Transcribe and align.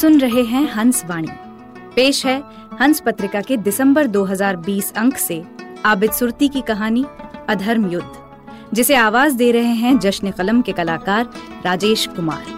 सुन 0.00 0.18
रहे 0.20 0.42
हैं 0.42 0.72
हंस 0.72 1.04
वाणी। 1.06 1.28
पेश 1.96 2.26
है 2.26 2.42
हंस 2.80 3.00
पत्रिका 3.00 3.40
के 3.40 3.56
दिसंबर 3.56 4.06
2020 4.06 4.92
अंक 4.92 5.16
से 5.16 5.42
आबिद 5.84 6.10
सुरती 6.10 6.48
की 6.48 6.60
कहानी, 6.60 7.04
अधर्म 7.48 7.90
युद्ध, 7.90 8.12
जिसे 8.72 8.94
आवाज़ 8.94 9.36
दे 9.36 9.50
रहे 9.52 9.74
हैं 9.74 9.98
जश्न 9.98 10.30
कलम 10.30 10.60
के 10.62 10.72
कलाकार 10.72 11.30
राजेश 11.64 12.06
कुमार। 12.06 12.55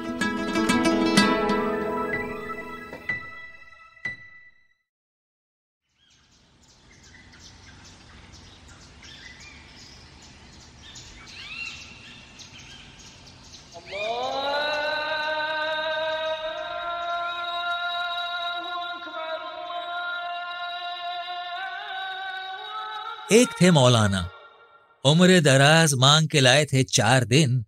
एक 23.32 23.48
थे 23.62 23.71
मौलाना। 23.71 24.30
उम्र 25.04 25.40
दराज 25.40 25.95
मांग 25.95 26.29
के 26.29 26.40
लाए 26.40 26.65
थे 26.65 26.82
चार 26.82 27.24
दिन। 27.24 27.65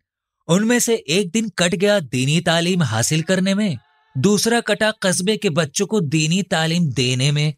उनमें 0.48 0.80
से 0.80 0.94
एक 0.94 1.30
दिन 1.30 1.48
कट 1.48 1.74
गया 1.74 2.00
दीनी 2.00 2.40
तालीम 2.40 2.82
हासिल 2.82 3.22
करने 3.22 3.54
में, 3.54 3.78
दूसरा 4.18 4.60
कटा 4.60 4.90
कस्बे 4.90 5.36
के 5.36 5.50
बच्चों 5.50 5.86
को 5.86 6.00
दीनी 6.00 6.42
तालीम 6.42 6.92
देने 6.92 7.32
में। 7.32 7.54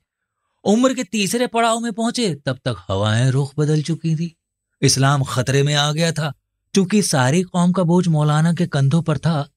उम्र 0.65 0.95
के 0.95 1.05
तीसरे 1.05 1.47
पड़ाव 1.47 1.81
में 1.81 1.93
पहुँचे, 1.93 2.35
तब 2.35 2.59
तक 2.65 2.77
हवाएँ 2.89 3.31
रुख 3.31 3.53
बदल 3.59 3.83
चुकी 3.83 4.17
थी। 4.17 4.37
इस्लाम 4.83 5.25
खतरे 5.25 5.63
में 5.63 5.75
आ 5.75 5.93
गया 5.93 6.13
था, 6.13 6.35
क्योंकि 6.75 7.03
सारी 7.03 7.43
कौम 7.43 7.73
का 7.73 7.83
बोझ 7.83 8.09
मौलाना 8.09 8.53
के 8.53 8.67
कंधों 8.67 9.03
पर 9.03 9.19
था। 9.19 9.49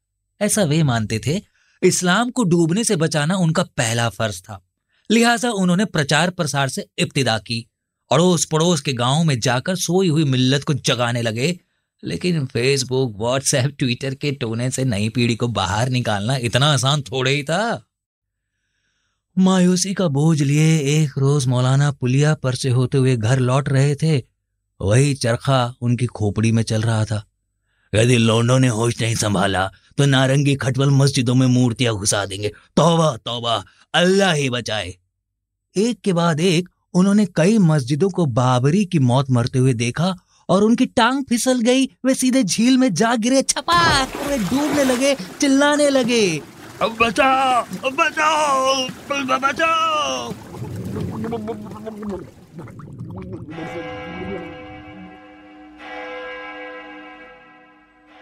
ऐसा 0.41 0.63
वे 0.63 0.83
मानते 0.83 1.21
थे, 1.27 1.41
इस्लाम 1.83 2.29
को 2.29 2.43
डूबने 2.43 2.83
से 2.83 2.95
बचाना 2.95 3.35
उनका 3.35 3.63
पहला 3.63 4.09
फ़र्ज़ 4.09 4.41
था। 4.41 4.65
लिहाजा 5.11 5.51
उन्होंने 5.51 5.85
प्रचार 5.85 6.29
प्रसार 6.29 6.69
से 6.69 6.89
इब्तदा 6.97 7.37
की। 7.37 7.69
अड़ोस 8.11 8.45
पड़ोस 8.45 8.81
के 8.81 8.93
गाँव 8.93 9.23
में 9.23 9.39
जाकर 9.39 9.75
सोई 9.75 10.09
हुई 10.09 10.23
मिल्लत 10.23 10.63
को 10.63 10.73
जगाने 10.73 11.21
लगे। 11.21 11.59
लेकिन 12.03 12.45
फेसबुक 12.45 13.15
व्हाट्सएप 13.17 13.75
ट्विटर 13.79 14.15
के 14.15 14.31
टोने 14.31 14.69
से 14.71 14.83
नई 14.83 15.09
पीढ़ी 15.09 15.35
को 15.35 15.47
बाहर 15.47 15.89
निकालना 15.89 16.35
इतना 16.37 16.73
आसान 16.73 17.01
थोड़े 17.01 17.31
ही 17.31 17.43
था। 17.43 17.85
मायूसी 19.37 19.93
का 19.93 20.07
बोझ 20.07 20.41
लिए 20.41 20.77
एक 20.79 21.17
रोज 21.17 21.47
मौलाना 21.47 21.91
पुलिया 21.91 22.33
पर 22.33 22.55
से 22.55 22.69
होते 22.69 22.97
हुए 22.97 23.15
घर 23.15 23.39
लौट 23.39 23.69
रहे 23.69 23.95
थे। 23.95 24.17
वही 24.81 25.13
चरखा 25.13 25.75
उनकी 25.81 26.05
खोपड़ी 26.05 26.51
में 26.51 26.63
चल 26.63 26.81
रहा 26.81 27.05
था। 27.05 27.23
यदि 27.95 28.17
लोंडो 28.17 28.57
ने 28.57 28.67
होश 28.67 29.01
नहीं 29.01 29.15
संभाला 29.15 29.71
तो 29.97 30.05
नारंगी 30.05 30.55
खटवल 30.55 30.89
मस्जिदों 30.89 31.35
में 31.35 31.47
मूर्तियाँ 31.47 31.95
घुसा 31.95 32.25
देंगे। 32.25 32.51
तौबा 32.75 33.17
तौबा, 33.17 33.63
अल्लाह 33.93 34.33
ही 34.33 34.49
बचाए। 34.49 34.95
एक 35.75 36.01
के 36.01 36.13
बाद 36.13 36.39
एक 36.39 36.69
उन्होंने 36.95 37.25
कई 37.35 37.57
मस्जिदों 37.59 38.09
को 38.09 38.25
बाबरी 38.35 38.83
की 38.85 38.99
मौत 39.01 39.31
मरते 39.31 39.59
हुए 39.59 39.73
देखा 39.75 40.13
और 40.49 40.63
उनकी 40.63 40.85
टांग 40.87 41.23
फिसल 41.29 41.59
गई। 41.61 41.85
वे 42.05 42.13
सीधे 42.15 42.43
झील 42.43 42.77
में 42.77 42.93
जा 42.93 43.15
गिरे 43.17 43.41
छपा 43.43 43.79
डूबने 44.03 44.83
लगे 44.83 45.15
चिल्लाने 45.41 45.89
लगे। 45.89 46.25
अब 46.81 46.97
बचाओ 47.01 47.63
अब 47.85 47.95
बचाओ 47.95 48.87
बचाओ। 49.39 50.33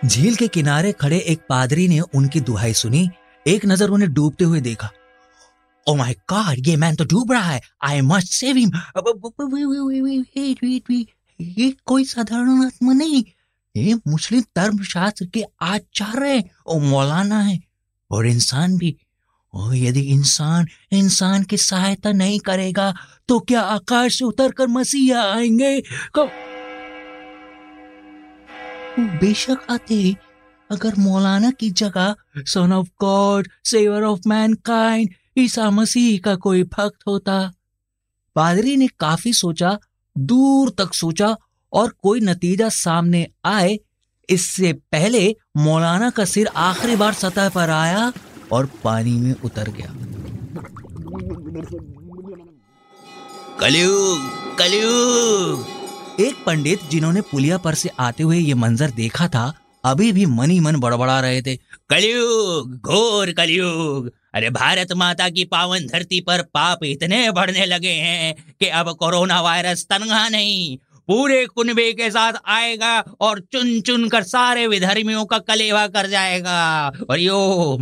झील 0.03 0.35
के 0.35 0.47
किनारे 0.47 0.91
खड़े 0.91 1.17
एक 1.17 1.39
पादरी 1.49 1.87
ने 1.87 1.99
उनकी 2.15 2.39
दुहाई 2.41 2.73
सुनी। 2.73 3.09
एक 3.45 3.65
नज़र 3.65 3.89
उन्हें 3.89 4.13
डूबते 4.13 4.45
हुए 4.45 4.61
देखा। 4.61 4.89
ओ 5.89 5.95
माय 5.95 6.13
गॉड 6.29 6.67
ये 6.67 6.75
मैन 6.75 6.95
तो 6.95 7.05
डूब 7.05 7.31
रहा 7.31 7.51
है 7.51 7.61
आई 7.83 8.01
मस्ट 8.01 8.27
सेव 8.27 8.57
हिम 8.57 8.71
ये 11.41 11.75
कोई 11.85 12.05
साधारण 12.05 12.65
आत्मा 12.65 12.93
नहीं। 12.93 13.23
ये 13.77 13.93
मुस्लिम 13.93 14.41
धर्म 14.41 14.83
शास्त्र 14.83 15.25
के 15.25 15.43
आचार्य 15.61 16.43
और 16.67 16.81
मौलाना 16.81 17.39
है। 17.41 17.59
और 18.11 18.27
इंसान 18.27 18.77
भी। 18.77 18.95
और 19.53 19.75
यदि 19.75 20.01
इंसान 20.01 20.67
इंसान 20.91 21.43
की 21.43 21.57
सहायता 21.57 22.11
नहीं 22.11 22.39
करेगा 22.39 22.93
तो 23.27 23.39
क्या 23.39 23.61
आकाश 23.61 24.19
से 24.19 24.25
उतरकर 24.25 24.67
मसीहा 24.67 25.21
आएँगे? 25.33 25.83
बेशक 28.99 29.57
आते 29.69 30.15
अगर 30.71 30.93
मौलाना 30.99 31.51
की 31.51 31.69
जगह 31.71 32.15
son 32.37 32.73
of 32.73 32.87
god 33.01 33.47
saviour 33.65 34.03
of 34.03 34.19
mankind 34.53 35.09
Isa 35.37 35.69
Masih 35.69 36.19
का 36.19 36.35
कोई 36.35 36.63
भक्त 36.63 37.07
होता। 37.07 37.51
पादरी 38.35 38.75
ने 38.77 38.87
काफ़ी 38.99 39.33
सोचा 39.33 39.77
दूर 40.15 40.69
तक 40.69 40.93
सोचा 40.93 41.35
और 41.73 41.93
कोई 42.03 42.19
नतीजा 42.19 42.69
सामने 42.69 43.27
आए। 43.45 43.77
इससे 44.29 44.73
पहले 44.91 45.35
मौलाना 45.57 46.09
का 46.09 46.25
सिर 46.25 46.47
आखिरी 46.47 46.95
बार 46.95 47.13
सतह 47.13 47.49
पर 47.49 47.69
आया 47.69 48.11
और 48.51 48.69
पानी 48.83 49.11
में 49.11 49.35
उतर 49.43 49.69
गया। 49.69 49.93
कलयुग 53.59 54.57
कलयुग। 54.57 55.65
एक 56.19 56.43
पंडित 56.45 56.79
जिन्होंने 56.91 57.21
पुलिया 57.21 57.57
पर 57.57 57.73
से 57.73 57.89
आते 57.99 58.23
हुए 58.23 58.37
ये 58.37 58.53
मंजर 58.53 58.91
देखा 58.91 59.27
था 59.27 59.53
अभी 59.85 60.11
भी 60.11 60.25
मनी 60.25 60.59
मन 60.59 60.75
बड़बड़ा 60.75 61.19
रहे 61.19 61.41
थे। 61.41 61.55
कलयुग, 61.93 62.81
घोर 62.81 63.31
कलयुग। 63.31 64.11
अरे 64.33 64.49
भारत 64.49 64.93
माता 64.93 65.29
की 65.29 65.43
पावन 65.45 65.85
धरती 65.87 66.21
पर 66.21 66.41
पाप 66.41 66.83
इतने 66.83 67.31
बढ़ने 67.31 67.65
लगे 67.65 67.91
हैं 67.91 68.55
कि 68.59 68.67
अब 68.67 68.89
कोरोना 68.91 69.41
वायरस 69.41 69.85
तनहा 69.85 70.29
नहीं। 70.29 70.77
पूरे 71.07 71.45
कुनबे 71.45 71.93
के 71.93 72.09
साथ 72.11 72.33
आएगा 72.45 72.99
और 72.99 73.39
चुन 73.39 73.81
चुन 73.81 74.09
कर 74.09 74.23
सारे 74.23 74.67
विधर्मियों 74.67 75.25
का 75.25 75.39
कलेवा 75.39 75.87
कर 75.87 76.07
जाएगा। 76.07 76.91
और 77.09 77.19
यो, 77.19 77.77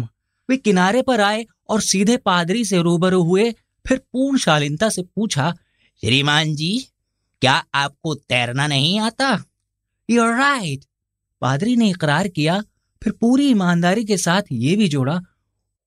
वे 0.50 0.58
किनारे 0.58 1.02
पर 1.02 1.22
आए 1.22 1.46
और 1.70 1.82
सीधे 1.82 2.18
पादरी 2.18 2.66
से 2.66 2.78
रूबरू 2.78 3.24
हुए, 3.24 3.52
फिर 3.88 3.98
पूर्ण 3.98 4.38
शालीनता 4.38 4.90
से 4.90 5.02
पूछा, 5.02 5.54
श्रीमान 6.02 6.56
जी, 6.56 6.88
क्या 7.42 7.66
आपको 7.74 8.16
तैरना 8.16 8.68
नहीं 8.68 9.00
आता? 9.00 9.44
यूर 10.10 10.36
राइट 10.36 10.84
पादरी 11.42 11.76
ने 11.76 11.90
इकरार 11.90 12.28
किया 12.28 12.64
फिर 13.02 13.14
पूरी 13.14 13.50
ईमानदारी 13.50 14.04
के 14.06 14.18
साथ 14.18 14.52
ये 14.52 14.76
भी 14.76 14.88
जोड़ा, 14.88 15.20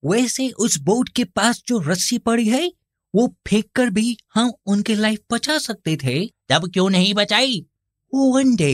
वैसे 0.03 0.49
उस 0.59 0.79
बोट 0.79 1.09
के 1.09 1.25
पास 1.25 1.63
जो 1.69 1.79
रस्सी 1.81 2.19
पड़ी 2.19 2.49
है, 2.49 2.73
वो 3.15 3.27
फेंक 3.49 3.65
कर 3.75 3.91
भी 3.91 4.17
हम 4.35 4.53
उनकी 4.67 4.95
लाइफ 4.95 5.21
बचा 5.33 5.59
सकते 5.59 5.97
थे। 5.97 6.25
तब 6.49 6.71
क्यों 6.73 6.89
नहीं 6.91 7.13
बचाई? 7.15 7.65
वन 8.13 8.55
डे 8.57 8.73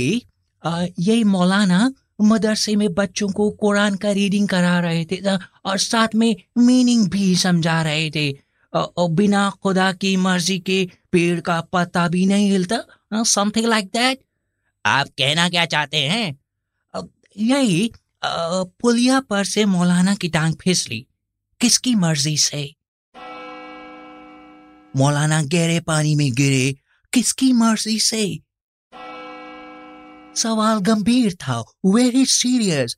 यही 1.00 1.25
मौलाना 1.25 1.93
मदरसे 2.23 2.75
में 2.77 2.93
बच्चों 2.95 3.29
को 3.29 3.50
कुरान 3.50 3.95
का 3.97 4.11
रीडिंग 4.11 4.49
करा 4.49 4.79
रहे 4.81 5.05
थे 5.05 5.21
और 5.65 5.79
साथ 5.79 6.15
में 6.15 6.34
मीनिंग 6.59 7.09
भी 7.11 7.34
समझा 7.37 7.81
रहे 7.83 8.11
थे। 8.11 8.31
और 8.73 9.11
बिना 9.11 9.49
खुदा 9.62 9.93
की 9.93 10.17
मर्ज़ी 10.17 10.59
के 10.59 10.87
पेड़ 11.12 11.41
का 11.41 11.61
पत्ता 11.73 12.06
भी 12.09 12.26
नहीं 12.26 12.50
हिलता 12.50 13.23
समथिंग 13.25 13.67
लाइक 13.67 13.87
दैट 13.87 14.19
आप 14.87 15.06
कहना 15.19 15.49
क्या 15.49 15.64
चाहते 15.67 15.99
हैं? 15.99 16.38
यही 17.38 17.91
पुलिया 18.25 19.20
पर 19.20 19.44
से 19.44 19.64
मौलाना 19.64 20.14
की 20.14 20.28
टांग 20.28 20.55
फिसली 20.55 21.06
किसकी 21.61 21.94
मर्ज़ी 21.94 22.37
से? 22.38 22.75
मौलाना 24.96 25.43
गहरे 25.43 25.81
पानी 25.81 26.14
में 26.14 26.34
गिरे। 26.34 26.76
किसकी 27.12 27.52
मर्ज़ी 27.52 27.99
से? 28.00 28.40
सवाल 30.37 30.78
गंभीर 30.78 31.34
था। 31.34 31.61
वेरी 31.87 32.26
सीरियस 32.26 32.96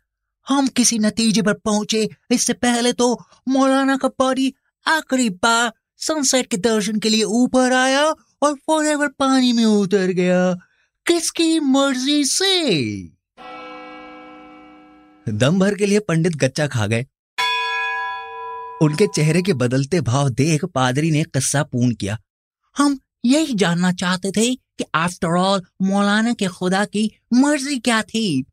हम 0.48 0.66
किसी 0.66 0.98
नतीजे 0.98 1.42
पर 1.42 1.52
पहुँचे। 1.52 2.08
इससे 2.30 2.52
पहले 2.52 2.92
तो 2.92 3.24
मौलाना 3.48 3.96
का 3.96 4.08
बॉडी 4.08 4.54
आखिरी 4.86 5.30
बार 5.30 5.72
सनसेट 5.98 6.46
के 6.46 6.56
दर्शन 6.56 6.98
के 6.98 7.08
लिए 7.08 7.24
ऊपर 7.24 7.72
आया 7.72 8.04
और 8.42 8.54
फॉरएवर 8.54 9.08
पानी 9.08 9.52
में 9.52 9.64
उतर 9.64 10.06
गया। 10.06 10.54
किसकी 11.06 11.60
मर्ज़ी 11.60 12.24
से? 12.24 12.82
दम 15.26 15.58
भर 15.58 15.74
के 15.74 15.86
लिए 15.86 15.98
पंडित 16.00 16.36
गच्चा 16.36 16.66
खा 16.66 16.86
गए। 16.86 17.06
उनके 18.82 19.06
चेहरे 19.06 19.42
के 19.42 19.52
बदलते 19.54 20.00
भाव 20.00 20.28
देख 20.30 20.64
पादरी 20.64 21.10
ने 21.10 21.22
किस्सा 21.24 21.62
पूर्ण 21.62 21.94
किया। 21.94 22.18
हम 22.76 22.98
यही 23.24 23.54
जानना 23.54 23.92
चाहते 23.92 24.30
थे 24.30 24.54
कि 24.54 24.84
आफ्टर 24.94 25.36
ऑल 25.38 25.62
मौलाना 25.82 26.32
के 26.32 26.46
खुदा 26.48 26.84
की 26.84 27.10
मर्ज़ी 27.34 27.78
क्या 27.78 28.02
थी। 28.02 28.44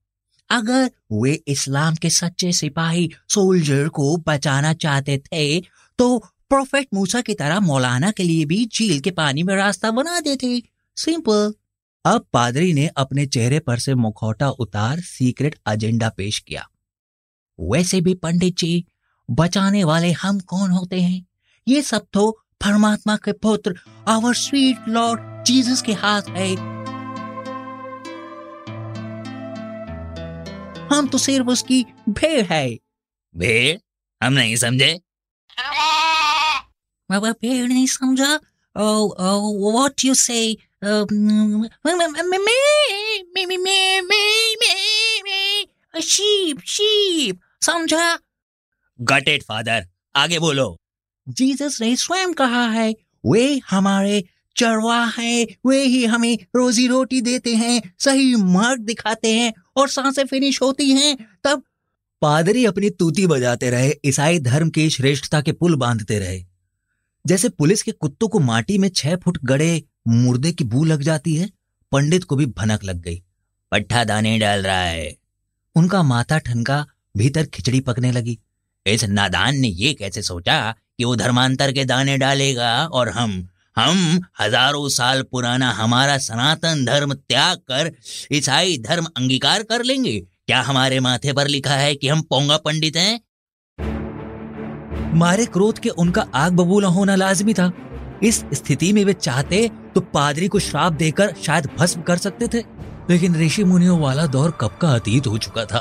अगर 0.50 0.90
वे 1.14 1.34
इस्लाम 1.48 1.96
के 1.96 2.10
सच्चे 2.10 2.52
सिपाही 2.52 3.10
सोल्जर 3.30 3.88
को 3.90 4.16
बचाना 4.28 4.74
चाहते 4.76 5.18
थे 5.18 5.60
तो 6.00 6.18
प्रोफेट 6.50 6.88
मूसा 6.94 7.22
की 7.22 7.34
तरह 7.34 7.60
मौलाना 7.60 8.12
के 8.12 8.24
लिए 8.24 8.46
भी 8.46 8.66
झील 8.68 9.00
के 9.00 9.12
पानी 9.12 9.44
में 9.44 9.56
रास्ता 9.56 9.92
बना 9.92 10.20
देते। 10.20 10.62
सिंपल 10.98 11.54
अब 12.06 12.26
पादरी 12.34 12.74
ने 12.74 12.88
अपने 12.88 13.26
चेहरे 13.26 13.60
पर 13.60 13.80
से 13.80 13.96
मुखौटा 13.96 14.50
उतार 14.50 15.00
सीक्रेट 15.00 15.60
एजेंडा 15.70 16.10
पेश 16.10 16.40
किया। 16.40 16.70
वैसे 17.60 18.02
भी 18.02 18.14
पंडित 18.14 18.58
जी 18.58 18.86
बचाने 19.30 19.84
वाले 19.84 20.12
हम 20.12 20.40
कौन 20.40 20.72
होते 20.72 21.02
हैं? 21.02 21.26
ये 21.68 21.82
सब 21.82 22.08
तो 22.14 22.32
परमात्मा 22.62 23.16
के 23.16 23.32
पुत्र 23.32 23.80
आवर 24.08 24.34
स्वीट 24.34 24.78
लॉर्ड 24.88 25.46
जीसस 25.46 25.82
के 25.82 25.94
हाथ 25.94 26.22
है। 26.30 26.56
हम 30.94 31.08
तो 31.08 31.18
सिर्फ़ 31.18 31.48
उसकी 31.48 31.86
भेड़ 32.10 32.46
है। 32.46 32.80
भेड़? 33.38 33.78
हम 34.26 34.34
नहीं 34.34 34.56
समझे। 34.56 35.02
बाबा 37.12 37.32
भेड़ 37.32 37.68
नहीं 37.68 37.88
समझा? 37.88 38.40
Oh 38.78 39.08
O 39.20 39.72
what 39.72 40.06
you 40.06 40.14
say 40.14 40.58
sheep 46.02 46.60
sheep 46.66 47.40
समझा? 47.62 48.20
गटेड 49.02 49.44
फादर 49.44 49.88
आगे 50.16 50.40
बोलो। 50.40 50.78
जीसस 51.30 51.78
ने 51.82 51.96
स्वयं 51.96 52.34
कहा 52.34 52.70
है 52.70 52.96
वे 53.26 53.62
हमारे 53.70 54.24
चरवा 54.58 55.06
है 55.06 55.48
वे 55.66 55.84
ही 55.84 56.06
हमें 56.06 56.38
रोजी 56.56 56.88
रोटी 56.88 57.22
देते 57.22 57.56
हैं 57.56 57.96
सही 58.00 58.36
मार्ग 58.36 58.80
दिखाते 58.80 59.34
हैं 59.34 59.54
और 59.76 59.90
साँसें 59.90 60.26
फिनिश 60.26 60.62
होती 60.62 60.92
हैं। 60.92 61.40
तब 61.44 61.64
पादरी 62.22 62.66
अपनी 62.66 62.90
तूती 62.90 63.28
बजाते 63.28 63.70
रहे 63.70 63.94
ईसाई 64.06 64.40
धर्म 64.40 64.70
की 64.70 64.90
श्रेष्ठता 64.90 65.42
के 65.42 65.52
पुल 65.52 65.76
बांधते 65.76 66.20
रहे। 66.20 66.46
जैसे 67.28 67.50
पुलिस 67.50 67.84
के 67.84 67.92
कुत्तों 67.92 68.28
को 68.28 68.40
माटी 68.40 68.78
में 68.78 68.90
छह 68.90 69.16
फुट 69.16 69.38
गड़े 69.44 69.84
मुर्दे 70.10 70.52
की 70.52 70.64
बू 70.64 70.84
लग 70.84 71.02
जाती 71.02 71.36
है, 71.36 71.50
पंडित 71.92 72.24
को 72.24 72.36
भी 72.36 72.46
भनक 72.46 72.84
लग 72.84 73.02
गई। 73.02 73.22
पट्ठा 73.72 74.04
दाने 74.04 74.38
डाल 74.40 74.64
रहा 74.64 74.80
है। 74.80 75.16
उनका 75.76 76.04
माथा 76.04 76.38
ठनका 76.38 76.86
भीतर 77.18 77.46
खिचड़ी 77.46 77.80
पकने 77.80 78.12
लगी। 78.12 78.38
इस 78.86 79.04
नादान 79.04 79.58
ने 79.58 79.68
ये 79.68 79.94
कैसे 79.94 80.22
सोचा 80.22 80.60
कि 80.72 81.04
वो 81.04 81.16
धर्मांतर 81.16 81.72
के 81.72 81.86
दाने 81.86 82.18
डालेगा 82.18 82.86
और 82.86 83.10
हम 83.10 83.48
हम 83.78 84.20
हज़ारों 84.40 84.90
साल 84.90 85.22
पुराना 85.22 85.72
हमारा 85.72 86.18
सनातन 86.18 86.86
धर्म 86.86 87.14
त्याग 87.14 87.58
कर, 87.58 87.92
ईसाई 88.32 88.78
धर्म 88.78 89.06
अंगीकार 89.18 89.64
कर 89.64 89.84
लेंगे। 89.84 90.20
क्या 90.20 90.62
हमारे 90.62 91.00
माथे 91.00 91.34
पर 91.34 91.48
लिखा 91.48 91.76
है 91.76 91.94
कि 91.96 92.08
हम 92.08 92.22
पोंगा 92.22 92.58
पंडित 92.58 92.96
हैं? 92.96 93.20
मारे 95.16 95.46
क्रोध 95.46 95.80
के 95.80 95.90
उनका 95.90 96.22
आग 96.36 96.54
बबूला 96.54 96.88
होना 96.88 97.16
लाजमी 97.16 97.54
था। 97.54 97.72
इस 98.24 98.44
स्थिति 98.54 98.94
में 98.94 99.04
वे 99.06 99.14
चाहते 99.14 99.70
तो 99.96 100.02
पादरी 100.02 100.48
को 100.48 100.60
श्राप 100.60 100.94
देकर 100.94 101.34
शायद 101.46 101.70
भस्म 101.80 102.02
कर 102.02 102.18
सकते 102.18 102.48
थे। 102.48 102.64
लेकिन 103.10 103.36
ऋषि 103.36 103.64
मुनियों 103.64 104.00
वाला 104.00 104.26
दौर 104.26 104.52
कब 104.62 104.78
का 104.82 104.90
अतीत 104.90 105.28
हो 105.28 105.38
चुका 105.38 105.66
था। 105.66 105.80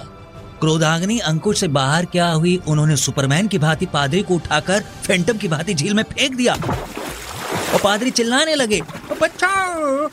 क्रोधाग्नि 0.61 1.19
अंकुश 1.19 1.61
से 1.61 1.69
बाहर 1.69 2.05
क्या 2.05 2.29
हुई, 2.29 2.57
उन्होंने 2.69 2.97
सुपरमैन 2.97 3.49
की 3.49 3.59
भांति 3.59 3.87
पादरी 3.87 4.23
को 4.23 4.35
उठाकर 4.35 4.81
फैंटम 4.81 5.39
की 5.39 5.49
भांति 5.49 5.75
झील 5.75 5.95
में 5.95 6.03
फेंक 6.03 6.35
दिया। 6.35 6.55
और 6.55 7.81
पादरी 7.85 8.11
चिल्लाने 8.11 8.55
लगे, 8.55 8.81
बचाओ 9.23 10.09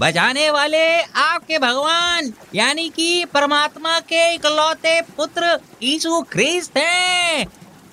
बचाने 0.00 0.50
वाले 0.50 0.84
आपके 1.02 1.58
भगवान, 1.58 2.32
यानी 2.54 2.88
कि 2.88 3.24
परमात्मा 3.24 3.98
के 4.02 4.34
इकलौते 4.34 5.00
पुत्र 5.16 5.58
यीशु 5.82 6.20
ख्रिस्त 6.32 6.76
हैं। 6.76 7.46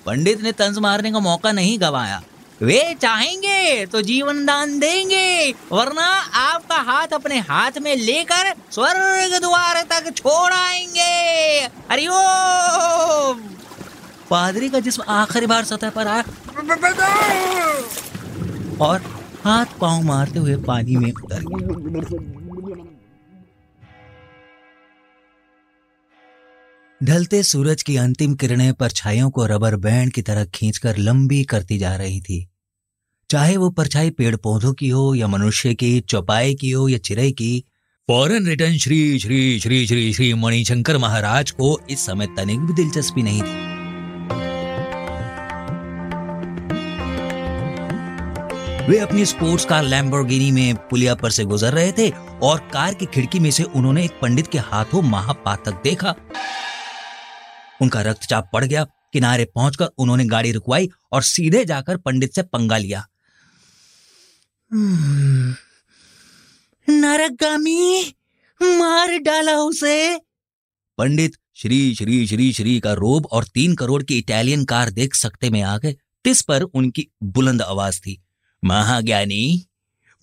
पंडित 0.06 0.42
ने 0.42 0.52
तंज 0.52 0.78
मारने 0.78 1.12
का 1.12 1.18
मौका 1.20 1.52
नहीं 1.52 1.78
गवाया। 1.80 2.20
वे 2.60 2.94
चाहेंगे 2.94 3.84
तो 3.86 4.00
जीवन 4.02 4.44
दान 4.46 4.78
देंगे, 4.78 5.50
वरना 5.72 6.06
आपका 6.36 6.76
हाथ 6.82 7.12
अपने 7.12 7.38
हाथ 7.40 7.78
में 7.82 7.94
लेकर 7.96 8.52
स्वर्ग 8.70 9.38
द्वार 9.40 9.82
तक 9.82 10.10
छोड़ 10.16 10.52
आएँगे। 10.52 11.60
हरिओम 11.90 13.42
पादरी 14.30 14.68
का 14.68 14.80
जिसम 14.80 15.02
आखिरी 15.10 15.46
बार 15.46 15.64
सतह 15.66 15.90
पर 15.90 16.06
आया 16.06 16.24
और 18.80 18.98
हाथ 19.48 19.66
पाँव 19.80 20.02
मारते 20.02 20.38
हुए 20.38 20.56
पानी 20.56 20.96
में 20.96 21.12
उतर 21.12 21.42
गया। 21.42 21.68
ढलते 27.04 27.42
सूरज 27.42 27.82
की 27.82 27.96
अंतिम 27.96 28.34
किरणें 28.34 28.74
परछाइयों 28.74 29.30
को 29.30 29.46
रबर 29.46 29.76
बैंड 29.76 30.12
की 30.12 30.22
तरह 30.22 30.44
खींचकर 30.44 30.96
लंबी 30.96 31.44
करती 31.44 31.78
जा 31.78 31.96
रही 31.96 32.20
थी। 32.20 32.48
चाहे 33.30 33.56
वो 33.56 33.70
परछाई 33.70 34.10
पेड़ 34.10 34.36
पौधों 34.36 34.72
की 34.72 34.88
हो 34.88 35.14
या 35.14 35.26
मनुष्य 35.26 35.74
की, 35.74 36.00
चौपाई 36.00 36.54
की 36.54 36.70
हो 36.70 36.88
या 36.88 36.98
चिरई 36.98 37.32
की, 37.32 37.64
फॉरन 38.08 38.46
रिटर्न 38.46 38.76
श्री 38.76 39.18
श्री 39.18 39.60
श्री 39.60 39.86
श्री 39.86 40.12
श्री 40.12 40.34
मणिशंकर 40.34 40.98
महाराज 40.98 41.50
को 41.50 41.80
इस 41.90 42.06
समय 42.06 42.26
तनिक 42.26 42.60
भी 42.60 42.72
दिलचस्पी 42.72 43.22
नहीं 43.22 43.42
थी। 43.42 43.77
वे 48.88 48.98
अपनी 48.98 49.26
स्पोर्ट्स 49.26 49.64
कार 49.64 49.84
लैम्बोर्गिनी 49.84 50.50
में 50.50 50.74
पुलिया 50.74 51.14
पर 51.14 51.30
से 51.30 51.44
गुजर 51.44 51.72
रहे 51.72 51.92
थे 51.92 52.10
और 52.42 52.58
कार 52.58 52.94
की 52.94 53.06
खिड़की 53.06 53.38
में 53.38 53.50
से 53.50 53.62
उन्होंने 53.62 54.04
एक 54.04 54.10
पंडित 54.10 54.46
के 54.46 54.58
हाथों 54.58 55.02
महापातक 55.02 55.82
देखा। 55.82 56.14
उनका 57.82 58.02
रक्तचाप 58.02 58.50
पड़ 58.52 58.64
गया। 58.64 58.84
किनारे 58.84 59.44
पहुंचकर 59.44 59.86
उन्होंने 59.86 60.24
गाड़ी 60.24 60.52
रुकवाई 60.52 60.90
और 61.12 61.22
सीधे 61.22 61.64
जाकर 61.64 61.96
पंडित 61.96 62.34
से 62.34 62.42
पंगा 62.42 62.76
लिया। 62.76 63.08
हम्म, 64.72 65.54
नरगामी 66.92 68.14
मार 68.62 69.18
डाला 69.18 69.56
उसे। 69.56 70.20
पंडित 70.98 71.32
श्री 71.54 71.94
श्री 71.94 72.26
श्री 72.26 72.52
श्री 72.52 72.80
का 72.80 72.92
रोब 72.92 73.26
और 73.26 73.44
तीन 73.44 73.74
करोड़ 73.74 74.02
की 74.02 74.18
इटालियन 74.18 74.64
कार 74.64 74.90
देख 74.90 75.14
सकते 75.14 75.50
में 75.50 75.62
आ 75.62 75.78
गए। 75.78 75.96
तिस 76.24 76.42
पर 76.42 76.62
उनकी 76.62 77.08
बुलंद 77.22 77.62
आवाज़ 77.62 78.00
थी। 78.00 78.22
महाज्ञानी, 78.64 79.66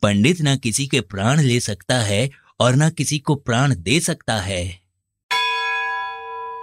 पंडित 0.01 0.37
न 0.41 0.57
किसी 0.57 0.87
के 0.87 1.01
प्राण 1.01 1.41
ले 1.41 1.59
सकता 1.59 1.95
है 1.95 2.29
और 2.59 2.75
न 2.75 2.89
किसी 2.89 3.19
को 3.19 3.35
प्राण 3.35 3.75
दे 3.75 3.99
सकता 3.99 4.35
है। 4.35 4.85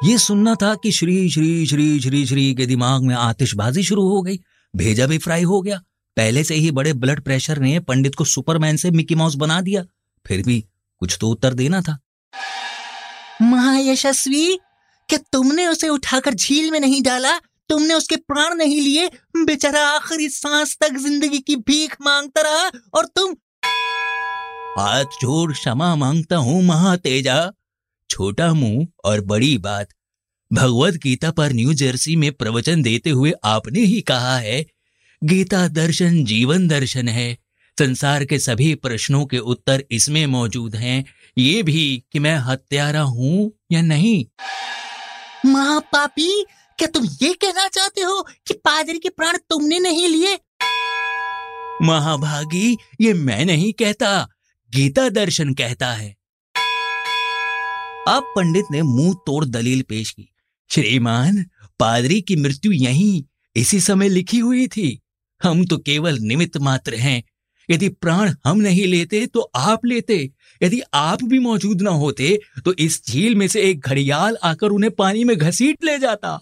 ये 0.04 0.18
सुनना 0.18 0.54
था 0.54 0.74
कि 0.74 0.92
श्री 0.92 1.30
श्री 1.30 1.66
श्री 1.66 2.00
श्री 2.00 2.26
श्री 2.26 2.54
के 2.54 2.66
दिमाग 2.66 3.02
में 3.02 3.14
आतिशबाजी 3.14 3.82
शुरू 3.82 4.08
हो 4.08 4.22
गई। 4.22 4.40
भेजा 4.76 5.06
भी 5.06 5.18
फ्राई 5.18 5.42
हो 5.42 5.62
गया। 5.62 5.82
पहले 6.16 6.44
से 6.44 6.54
ही 6.54 6.70
बड़े 6.70 6.92
ब्लड 6.92 7.20
प्रेशर 7.20 7.58
ने 7.58 7.80
पंडित 7.80 8.14
को 8.14 8.24
सुपरमैन 8.24 8.76
से 8.76 8.90
मिकी 8.90 9.14
माउस 9.14 9.34
बना 9.34 9.60
दिया। 9.60 9.84
फिर 10.26 10.42
भी 10.42 10.64
कुछ 10.98 11.18
तो 11.20 11.28
उत्तर 11.28 11.54
देना 11.54 11.80
था। 11.80 11.98
महायशस्वी, 13.42 14.58
क्या 15.08 15.18
तुमने 15.32 15.66
उसे 15.66 15.88
उठाकर 15.88 16.34
झील 16.34 16.70
में 16.70 16.80
नहीं 16.80 17.02
डाला? 17.02 17.38
तुमने 17.70 17.94
उसके 17.94 18.16
प्राण 18.18 18.54
नहीं 18.54 18.80
लिए, 18.80 19.08
बेचारा 19.36 19.86
आखिरी 19.88 20.28
सांस 20.28 20.76
तक 20.80 20.96
ज़िंदगी 20.98 21.38
की 21.40 21.56
भीख 21.58 21.96
माँगता 22.02 22.42
रहा 22.42 22.70
और 22.94 23.06
तुम 23.16 23.34
हाथ 24.78 25.04
जोड़ 25.20 25.52
क्षमा 25.52 25.94
माँगता 25.96 26.36
हूँ 26.36 26.62
महातेजा। 26.62 27.50
छोटा 28.10 28.52
मुँह 28.54 28.86
और 29.04 29.20
बड़ी 29.22 29.56
बात। 29.58 29.88
भगवत 30.50 30.94
गीता 31.02 31.30
पर 31.30 31.52
न्यू 31.52 31.74
जर्सी 31.74 32.16
में 32.16 32.30
प्रवचन 32.32 32.82
देते 32.82 33.10
हुए 33.10 33.32
आपने 33.44 33.80
ही 33.80 34.00
कहा 34.00 34.36
है, 34.36 34.64
गीता 35.22 35.66
दर्शन 35.70 36.24
जीवन 36.24 36.66
दर्शन 36.68 37.08
है। 37.08 37.36
संसार 37.78 38.24
के 38.24 38.38
सभी 38.38 38.74
प्रश्नों 38.76 39.24
के 39.26 39.38
उत्तर 39.38 39.84
इसमें 39.90 40.24
मौजूद 40.26 40.74
हैं। 40.76 41.04
ये 41.36 41.62
भी 41.62 42.02
कि 42.12 42.18
मैं 42.18 42.36
हत्यारा 42.40 43.00
हूँ 43.02 43.50
या 43.72 43.82
नहीं। 43.82 44.24
महापापी 45.46 46.44
क्या 46.82 47.00
तुम 47.00 47.04
ये 47.22 47.32
कहना 47.32 47.68
चाहते 47.68 48.00
हो 48.00 48.26
कि 48.46 48.54
पादरी 48.54 48.98
के 48.98 49.08
प्राण 49.08 49.36
तुमने 49.36 49.78
नहीं 49.78 50.08
लिए? 50.08 50.34
महाभागी, 51.82 52.76
ये 53.00 53.14
मैं 53.14 53.44
नहीं 53.44 53.72
कहता। 53.72 54.28
गीता 54.74 55.08
दर्शन 55.08 55.54
कहता 55.54 55.92
है। 55.92 56.16
अब 58.08 58.32
पंडित 58.36 58.64
ने 58.72 58.82
मुँह 58.82 59.14
तोड़ 59.14 59.44
दलील 59.44 59.82
पेश 59.82 60.10
की। 60.10 60.34
श्रीमान, 60.70 61.44
पादरी 61.78 62.20
की 62.20 62.36
मृत्यु 62.36 62.72
यहीं, 62.72 63.24
इसी 63.56 63.80
समय 63.80 64.08
लिखी 64.08 64.38
हुई 64.38 64.66
थी। 64.66 65.00
हम 65.42 65.64
तो 65.66 65.78
केवल 65.78 66.18
निमित्त 66.18 66.56
मात्र 66.56 66.94
हैं। 66.94 67.22
यदि 67.70 67.88
प्राण 67.88 68.34
हम 68.44 68.58
नहीं 68.58 68.86
लेते 68.86 69.26
तो 69.26 69.40
आप 69.40 69.86
लेते। 69.86 70.30
यदि 70.62 70.80
आप 70.94 71.22
भी 71.24 71.38
मौजूद 71.38 71.82
ना 71.82 71.90
होते 71.90 72.40
तो 72.64 72.74
इस 72.74 73.06
झील 73.08 73.34
में 73.34 73.48
से 73.48 73.62
एक 73.62 73.80
घड़ियाल 73.80 74.36
आकर 74.42 74.68
उन्हें 74.68 74.92
पानी 74.92 75.24
में 75.24 75.36
घसीट 75.36 75.84
ले 75.84 75.98
जाता। 75.98 76.40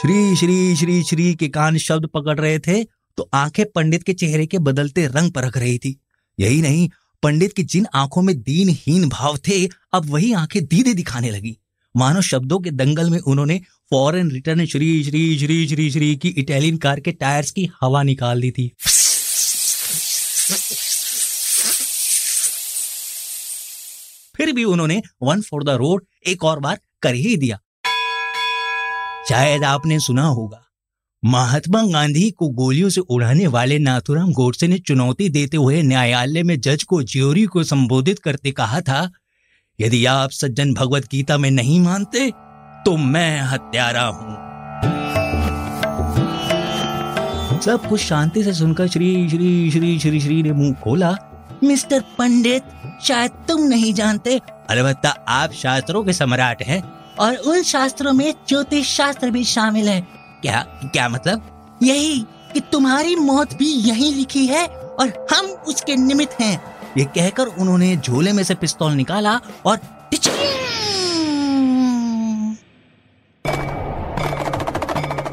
श्री 0.00 0.36
श्री 0.36 0.76
श्री 0.76 1.02
श्री 1.02 1.34
के 1.34 1.48
कान 1.48 1.76
शब्द 1.78 2.06
पकड़ 2.06 2.38
रहे 2.40 2.58
थे 2.58 2.82
तो 3.18 3.28
आँखें 3.34 3.64
पंडित 3.74 4.02
के 4.02 4.12
चेहरे 4.12 4.46
के 4.46 4.58
बदलते 4.58 5.06
रंग 5.06 5.32
परख 5.32 5.56
रही 5.56 5.78
थी। 5.78 6.00
यही 6.38 6.62
नहीं, 6.62 6.88
पंडित 7.22 7.52
की 7.52 7.62
जिन 7.62 7.86
आँखों 7.94 8.22
में 8.22 8.34
दीनहीन 8.42 9.08
भाव 9.08 9.38
थे, 9.38 9.66
अब 9.66 10.10
वही 10.10 10.32
आँखें 10.32 10.64
दीदे 10.64 10.94
दिखाने 10.94 11.30
लगी। 11.30 11.56
मानो 11.96 12.22
शब्दों 12.22 12.58
के 12.58 12.70
दंगल 12.70 13.10
में 13.10 13.18
उन्होंने 13.18 13.60
फॉरेन 13.90 14.30
रिटर्न 14.30 14.66
श्री 14.66 15.04
श्री 15.04 15.38
श्री 15.38 15.66
श्री 15.68 15.90
श्री 15.90 16.14
की 16.16 16.28
इटालियन 16.28 16.76
कार 16.76 17.00
के 17.00 17.12
टायर्स 17.12 17.50
की 17.50 17.70
हवा 17.80 18.02
निकाल 18.02 18.40
दी 18.40 18.50
थी। 18.50 18.72
फिर 24.36 24.52
भी 24.52 24.64
उन्होंने 24.64 25.02
वन 25.22 25.40
फॉर 25.40 25.64
द 25.64 25.68
रोड 25.68 26.04
एक 26.26 26.44
और 26.44 26.60
बार 26.60 26.80
कर 27.02 27.14
ही 27.14 27.36
दिया। 27.36 27.60
शायद 29.28 29.64
आपने 29.64 29.98
सुना 30.00 30.22
होगा, 30.24 30.60
महात्मा 31.22 31.82
गांधी 31.84 32.30
को 32.30 32.48
गोलियों 32.50 32.88
से 32.90 33.00
उड़ाने 33.00 33.46
वाले 33.46 33.78
नाथुराम 33.78 34.32
गोडसे 34.32 34.68
ने 34.68 34.78
चुनौती 34.78 35.28
देते 35.28 35.56
हुए 35.56 35.82
न्यायालय 35.82 36.42
में 36.42 36.60
जज 36.60 36.82
को 36.84 37.02
ज्योरी 37.04 37.44
को 37.46 37.64
संबोधित 37.64 38.18
करते 38.18 38.50
कहा 38.52 38.80
था, 38.80 39.10
यदि 39.78 40.04
आप 40.06 40.30
सज्जन 40.30 40.74
भगवत 40.74 41.08
गीता 41.10 41.38
में 41.38 41.50
नहीं 41.50 41.78
मानते 41.80 42.30
तो 42.86 42.96
मैं 42.96 43.40
हत्यारा 43.42 44.06
हूँ। 44.06 44.36
सब 47.60 47.88
कुछ 47.88 48.00
शांति 48.00 48.42
से 48.44 48.52
सुनकर 48.54 48.88
श्री 48.88 49.28
श्री 49.28 49.70
श्री 49.70 49.98
श्री 49.98 50.20
श्री 50.20 50.42
ने 50.42 50.52
मुँह 50.52 50.74
खोला। 50.74 51.16
मिस्टर 51.62 52.00
पंडित, 52.18 52.62
शायद 53.02 53.30
तुम 53.48 53.62
नहीं 53.62 53.92
जानते, 53.94 54.40
अलबत्ता 54.70 55.10
आप 55.30 55.52
शास्त्रों 55.54 56.04
के 56.04 56.12
सम्राट 56.14 56.62
हैं। 56.62 56.82
और 57.20 57.36
उन 57.36 57.62
शास्त्रों 57.62 58.12
में 58.12 58.34
ज्योतिष 58.48 58.88
शास्त्र 58.88 59.30
भी 59.30 59.44
शामिल 59.44 59.88
है। 59.88 60.00
क्या 60.42 60.60
क्या 60.84 61.08
मतलब? 61.08 61.78
यही 61.82 62.18
कि 62.54 62.60
तुम्हारी 62.60 63.16
मौत 63.16 63.54
भी 63.54 63.72
यही 63.72 64.14
लिखी 64.14 64.46
है 64.46 64.66
और 64.66 65.26
हम 65.32 65.46
उसके 65.46 65.96
निमित्त 65.96 66.40
हैं। 66.40 66.60
ये 66.98 67.04
कहकर 67.04 67.46
उन्होंने 67.46 67.96
झोले 67.96 68.32
में 68.32 68.42
से 68.42 68.54
पिस्तौल 68.54 68.92
निकाला 68.92 69.40
और 69.66 69.80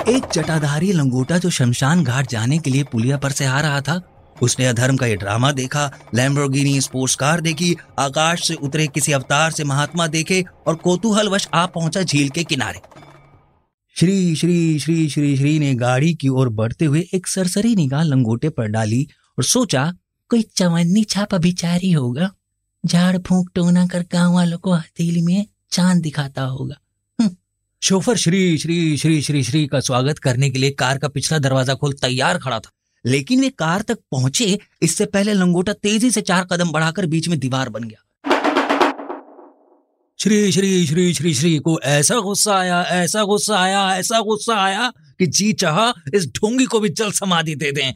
एक 0.10 0.24
जटाधारी 0.34 0.92
लंगोटा 0.92 1.38
जो 1.38 1.50
शमशान 1.50 2.04
घाट 2.04 2.28
जाने 2.28 2.58
के 2.58 2.70
लिए 2.70 2.84
पुलिया 2.84 3.18
पर 3.18 3.32
से 3.32 3.46
आ 3.46 3.60
रहा 3.60 3.82
था 3.82 4.02
उसने 4.42 4.66
अधर्म 4.66 4.98
का 4.98 5.06
ये 5.06 5.16
ड्रामा 5.16 5.52
देखा 5.52 5.92
लैम्बोर्गिनी 6.16 6.80
स्पोर्ट्स 6.82 7.16
कार 7.16 7.42
देखी, 7.42 7.76
आकाश 8.00 8.48
से 8.48 8.54
उतरे 8.56 8.88
किसी 8.88 9.12
अवतार 9.12 9.52
से 9.52 9.64
महात्मा 9.64 10.08
देखे 10.08 10.44
और 10.68 10.76
कोतूहलवश 10.76 11.48
आ 11.54 11.66
पहुँचा 11.66 12.02
झील 12.02 12.30
के 12.30 12.44
किनारे। 12.44 12.80
श्री 13.96 14.36
श्री 14.36 14.80
श्री 14.80 15.08
श्री 15.10 15.36
श्री 15.38 15.58
ने 15.60 15.74
गाड़ी 15.76 16.14
की 16.14 16.30
ओर 16.30 16.50
बढ़ते 16.52 16.86
हुए 16.86 17.08
एक 17.14 17.28
सरसरी 17.28 17.76
निगाह 17.76 18.04
लंगोटे 18.04 18.50
पर 18.50 18.68
डाली 18.68 19.08
और 19.38 19.44
सोचा, 19.44 19.92
कोई 20.32 20.42
चवन्नी 20.56 21.04
छाप 21.04 21.34
अभिचारी 21.36 21.92
होगा। 21.92 22.30
झाड़ 22.84 23.18
फूंक 23.18 23.50
टोना 23.56 23.86
कर 23.88 24.06
गाँव 24.12 24.34
वालों 24.34 24.58
को 24.58 24.74
हथेली 24.74 25.22
में 25.22 25.46
चाँद 25.72 26.02
दिखाता 26.02 26.42
होगा। 26.42 26.76
शोफर, 27.82 28.16
श्री 28.16 28.58
श्री 28.58 28.98
श्री 28.98 29.22
श्री 29.22 29.44
श्री 29.44 29.66
का 29.68 29.80
स्वागत 29.80 30.20
करने 30.20 30.50
के 30.50 30.60
लिए 30.60 30.72
कार 30.72 30.98
का 30.98 31.08
पिछला 31.08 31.38
दरवाज़ा 31.40 31.74
खोल 31.74 31.94
तैयार 31.94 32.38
खड़ा 32.38 32.60
था। 32.60 32.72
लेकिन 33.06 33.42
वे 33.42 33.50
कार 33.50 33.82
तक 33.82 33.98
पहुँचे, 34.12 34.60
इससे 34.82 35.06
पहले 35.06 35.34
लंगोटा 35.34 35.74
तेज़ी 35.74 36.12
से 36.12 36.22
चार 36.22 36.48
कदम 36.52 36.72
बढ़ाकर 36.72 37.06
बीच 37.06 37.28
में 37.28 37.40
दीवार 37.40 37.70
बन 37.70 37.84
गया। 37.84 38.02
श्री 40.20 40.52
श्री 40.52 40.88
श्री 40.88 41.14
श्री 41.14 41.34
श्री 41.34 41.60
को 41.60 41.80
ऐसा 41.80 42.20
गुस्सा 42.20 42.58
आया, 42.58 42.84
ऐसा 42.84 43.24
गुस्सा 43.24 43.60
आया, 43.60 43.96
ऐसा 43.96 44.20
गुस्सा 44.20 44.56
आया 44.56 44.94
कि 45.20 45.28
जी 45.28 45.54
चाह 45.54 45.90
इस 46.18 46.28
ढोंगी 46.28 46.66
को 46.66 46.80
भी 46.80 46.90
जल 46.90 47.12
समाधि 47.12 47.56
दे 47.56 47.72
दें। 47.72 47.94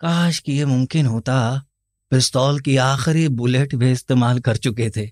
काश 0.00 0.38
कि 0.38 0.52
यह 0.52 0.66
मुमकिन 0.66 1.06
होता, 1.06 1.64
पिस्तौल 2.10 2.60
की 2.60 2.76
आखिरी 2.76 3.28
बुलेट 3.28 3.74
वे 3.74 3.92
इस्तेमाल 3.92 4.38
कर 4.38 4.56
चुके 4.56 4.90
थे। 4.90 5.10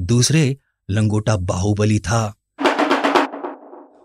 दूसरे, 0.00 0.56
लंगोटा 0.90 1.36
बाहुबली 1.36 1.98
था। 1.98 2.34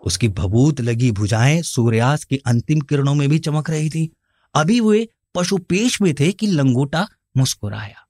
उसकी 0.04 0.28
भभूत 0.28 0.80
लगी 0.80 1.10
भुजाएँ 1.10 1.62
सूर्यास्त 1.62 2.24
की 2.24 2.36
अंतिम 2.36 2.80
किरणों 2.80 3.14
में 3.14 3.28
भी 3.28 3.38
चमक 3.38 3.70
रही 3.70 3.90
थी। 3.90 4.12
अभी 4.54 4.80
वे 4.80 5.08
पशु 5.34 5.56
पेश 5.58 6.00
में 6.00 6.14
थे 6.14 6.32
कि 6.32 6.46
लंगोटा 6.46 7.08
मुस्कुराया। 7.36 8.00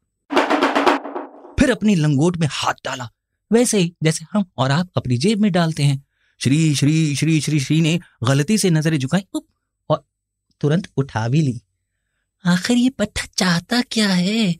फिर 1.60 1.70
अपनी 1.70 1.94
लंगोट 1.94 2.36
में 2.36 2.48
हाथ 2.50 2.74
डाला। 2.84 3.10
वैसे 3.52 3.78
ही, 3.78 3.94
जैसे 4.02 4.26
हम 4.32 4.44
और 4.56 4.70
आप 4.70 4.90
अपनी 4.96 5.16
जेब 5.16 5.40
में 5.40 5.52
डालते 5.52 5.82
हैं। 5.82 6.04
श्री 6.38 6.74
श्री 6.74 7.16
श्री 7.16 7.40
श्री 7.40 7.60
श्री 7.60 7.80
ने 7.80 8.00
गलती 8.24 8.58
से 8.58 8.70
नज़रें 8.70 8.98
झुकाई 8.98 9.26
और 9.90 10.04
तुरंत 10.60 10.88
उठा 10.96 11.28
भी 11.28 11.40
ली। 11.40 11.60
आखिर 12.44 12.76
ये 12.76 12.90
पट्टा 12.90 13.22
चाहता 13.36 13.80
क्या 13.80 14.08
है? 14.08 14.56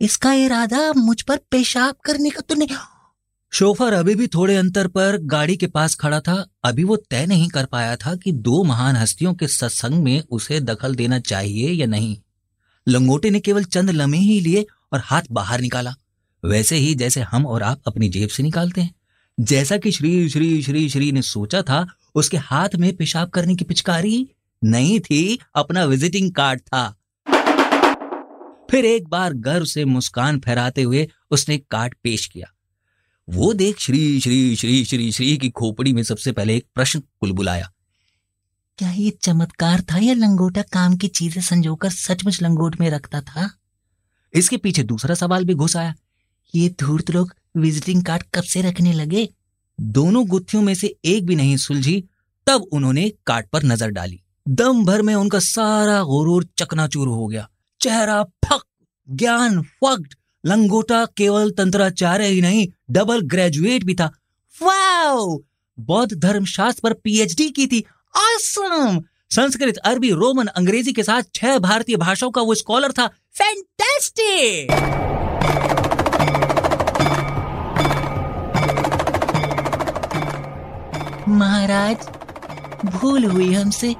इसका 0.00 0.32
इरादा 0.32 0.92
मुझ 0.92 1.22
पर 1.22 1.36
पेशाब 1.36 1.94
करने 2.04 2.30
का 2.30 2.40
तो 2.40 2.54
नहीं। 2.54 2.97
शोफर 3.52 3.92
अभी 3.92 4.14
भी 4.14 4.26
थोड़े 4.26 4.56
अंतर 4.56 4.86
पर 4.86 5.16
गाड़ी 5.16 5.56
के 5.56 5.66
पास 5.66 5.94
खड़ा 5.94 6.20
था। 6.20 6.48
अभी 6.64 6.84
वो 6.84 6.96
तय 6.96 7.26
नहीं 7.26 7.48
कर 7.48 7.64
पाया 7.64 7.96
था 7.96 8.14
कि 8.16 8.32
दो 8.32 8.64
महान 8.64 8.96
हस्तियों 8.96 9.34
के 9.34 9.46
सत्संग 9.48 10.02
में 10.02 10.22
उसे 10.30 10.60
दखल 10.60 10.94
देना 10.94 11.18
चाहिए 11.18 11.70
या 11.70 11.86
नहीं। 11.86 12.16
लंगोटे 12.88 13.30
ने 13.30 13.40
केवल 13.40 13.64
चंद 13.64 13.90
लम्हे 13.90 14.20
ही 14.20 14.40
लिए 14.40 14.66
और 14.92 15.00
हाथ 15.04 15.22
बाहर 15.32 15.60
निकाला। 15.60 15.94
वैसे 16.44 16.76
ही 16.76 16.94
जैसे 16.94 17.20
हम 17.20 17.46
और 17.46 17.62
आप 17.62 17.80
अपनी 17.86 18.08
जेब 18.08 18.28
से 18.28 18.42
निकालते 18.42 18.80
हैं। 18.80 18.94
जैसा 19.40 19.76
कि 19.76 19.92
श्री 19.92 20.28
श्री 20.28 20.62
श्री 20.62 20.88
श्री 20.88 21.12
ने 21.12 21.22
सोचा 21.22 21.62
था, 21.62 21.86
उसके 22.14 22.36
हाथ 22.36 22.68
में 22.76 22.96
पेशाब 22.96 23.28
करने 23.28 23.54
की 23.54 23.64
पिचकारी 23.64 24.28
नहीं 24.64 25.00
थी, 25.00 25.38
अपना 25.54 25.84
विजिटिंग 25.84 26.32
कार्ड 26.32 26.60
था। 26.60 26.94
फिर 28.70 28.84
एक 28.84 29.08
बार 29.08 29.32
गर्व 29.32 29.64
से 29.64 29.84
मुस्कान 29.84 30.40
फहराते 30.40 30.82
हुए 30.82 31.08
उसने 31.30 31.58
कार्ड 31.58 31.94
पेश 32.02 32.26
किया। 32.26 32.54
वो 33.28 33.52
देख 33.54 33.78
श्री 33.78 34.20
श्री 34.20 34.56
श्री 34.56 34.84
श्री 34.84 35.12
श्री 35.12 35.36
की 35.36 35.48
खोपड़ी 35.50 35.92
में 35.92 36.02
सबसे 36.02 36.32
पहले 36.32 36.56
एक 36.56 36.66
प्रश्न 36.74 36.98
बुलबुलाया। 36.98 37.70
क्या 38.78 38.90
ये 38.90 39.10
चमत्कार 39.22 39.80
था 39.80 39.98
या 39.98 40.14
लंगोटा 40.14 40.62
काम 40.62 40.96
की 40.96 41.08
चीज़ें 41.08 41.42
संजोकर 41.42 41.90
सचमुच 41.90 42.42
लंगोट 42.42 42.80
में 42.80 42.90
रखता 42.90 43.20
था? 43.20 43.50
इसके 44.34 44.56
पीछे 44.56 44.82
दूसरा 44.82 45.14
सवाल 45.14 45.44
भी 45.44 45.54
घुस 45.54 45.76
आया। 45.76 45.94
ये 46.54 46.68
धूर्त 46.80 47.10
लोग 47.10 47.34
विजिटिंग 47.56 48.04
कार्ड 48.04 48.22
कब 48.34 48.42
से 48.42 48.62
रखने 48.62 48.92
लगे? 48.92 49.28
दोनों 49.80 50.26
गुत्थियों 50.26 50.62
में 50.62 50.74
से 50.74 50.94
एक 51.04 51.26
भी 51.26 51.36
नहीं 51.36 51.56
सुलझी, 51.56 52.04
तब 52.46 52.66
उन्होंने 52.72 53.12
कार्ड 53.26 53.46
पर 53.48 53.62
नज़र 53.62 53.90
डाली। 53.90 54.20
दम 54.48 54.84
भर 54.84 55.02
में 55.02 55.14
उनका 55.14 55.38
सारा 55.38 56.02
गुरूर 56.02 56.48
चकनाचूर 56.58 57.08
हो 57.08 57.26
गया। 57.26 57.48
चेहरा 57.80 58.22
फक, 58.22 58.62
ज्ञान 59.10 59.62
फक्ड 59.62 60.14
लंगोटा 60.46 61.04
केवल 61.04 61.50
तंत्राचार्य 61.50 62.26
ही 62.26 62.40
नहीं 62.40 62.68
डबल 62.90 63.20
ग्रेजुएट 63.20 63.84
भी 63.84 63.94
था। 63.94 64.12
बौद्ध 65.80 66.16
धर्म 66.16 66.44
शास्त्र 66.44 66.80
पर 66.82 66.92
पीएचडी 66.92 67.50
की 67.50 67.66
थी। 67.66 67.84
Awesome! 68.16 69.02
संस्कृत, 69.30 69.76
अरबी, 69.76 70.10
रोमन, 70.10 70.46
अंग्रेज़ी 70.46 70.92
के 70.92 71.02
साथ 71.02 71.22
छह 71.34 71.58
भारतीय 71.58 71.96
भाषाओं 71.96 72.30
का 72.30 72.42
वो 72.42 72.54
स्कॉलर 72.54 72.92
था। 72.92 73.06
फैंटास्टिक 73.06 74.70
महाराज, 81.28 81.96
भूल 82.84 83.24
हुई 83.24 83.54
हमसे, 83.54 83.92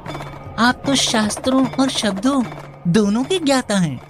आप 0.58 0.82
तो 0.86 0.94
शास्त्रों 0.94 1.66
और 1.66 1.88
शब्दों 1.90 2.44
दोनों 2.88 3.24
के 3.24 3.38
ज्ञाता 3.38 3.78
हैं। 3.78 4.00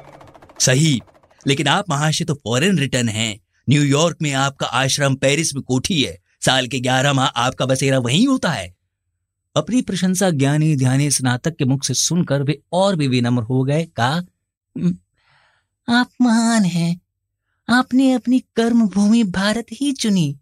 सही। 0.61 1.01
लेकिन 1.47 1.67
आप 1.67 1.91
महाशय 1.91 2.25
तो 2.25 2.35
फॉरेन 2.35 2.79
रिटर्न 2.79 3.09
हैं। 3.09 3.39
न्यूयॉर्क 3.71 4.17
में 4.23 4.33
आपका 4.33 4.67
आश्रम 4.67 5.15
पेरिस 5.15 5.55
में 5.55 5.63
कोठी 5.63 6.03
है। 6.03 6.19
साल 6.41 6.67
के 6.67 6.81
ग्यारह 6.81 7.13
माह 7.13 7.27
आपका 7.27 7.67
बसेरा 7.67 7.99
वहीं 7.99 8.27
होता 8.29 8.51
है। 8.51 8.75
अपनी 9.57 9.83
प्रशंसा 9.83 10.31
ज्ञानी, 10.31 10.77
ध्यानी, 10.77 11.11
स्नातक 11.11 11.57
के 11.57 11.65
मुख 11.65 11.85
से 11.85 11.95
सुनकर 11.95 12.43
वे 12.43 12.61
और 12.73 12.97
भी 12.97 13.09
विनम्र 13.09 13.43
हो 13.43 13.65
गए, 13.65 13.85
कहा 13.85 14.23
आप 15.89 16.11
महान 16.21 16.65
हैं। 16.65 17.01
आपने 17.69 18.13
अपनी 18.13 18.39
कर्म 18.57 18.89
भूमि 18.89 19.23
भारत 19.25 19.67
ही 19.73 19.93
चुनी। 19.93 20.39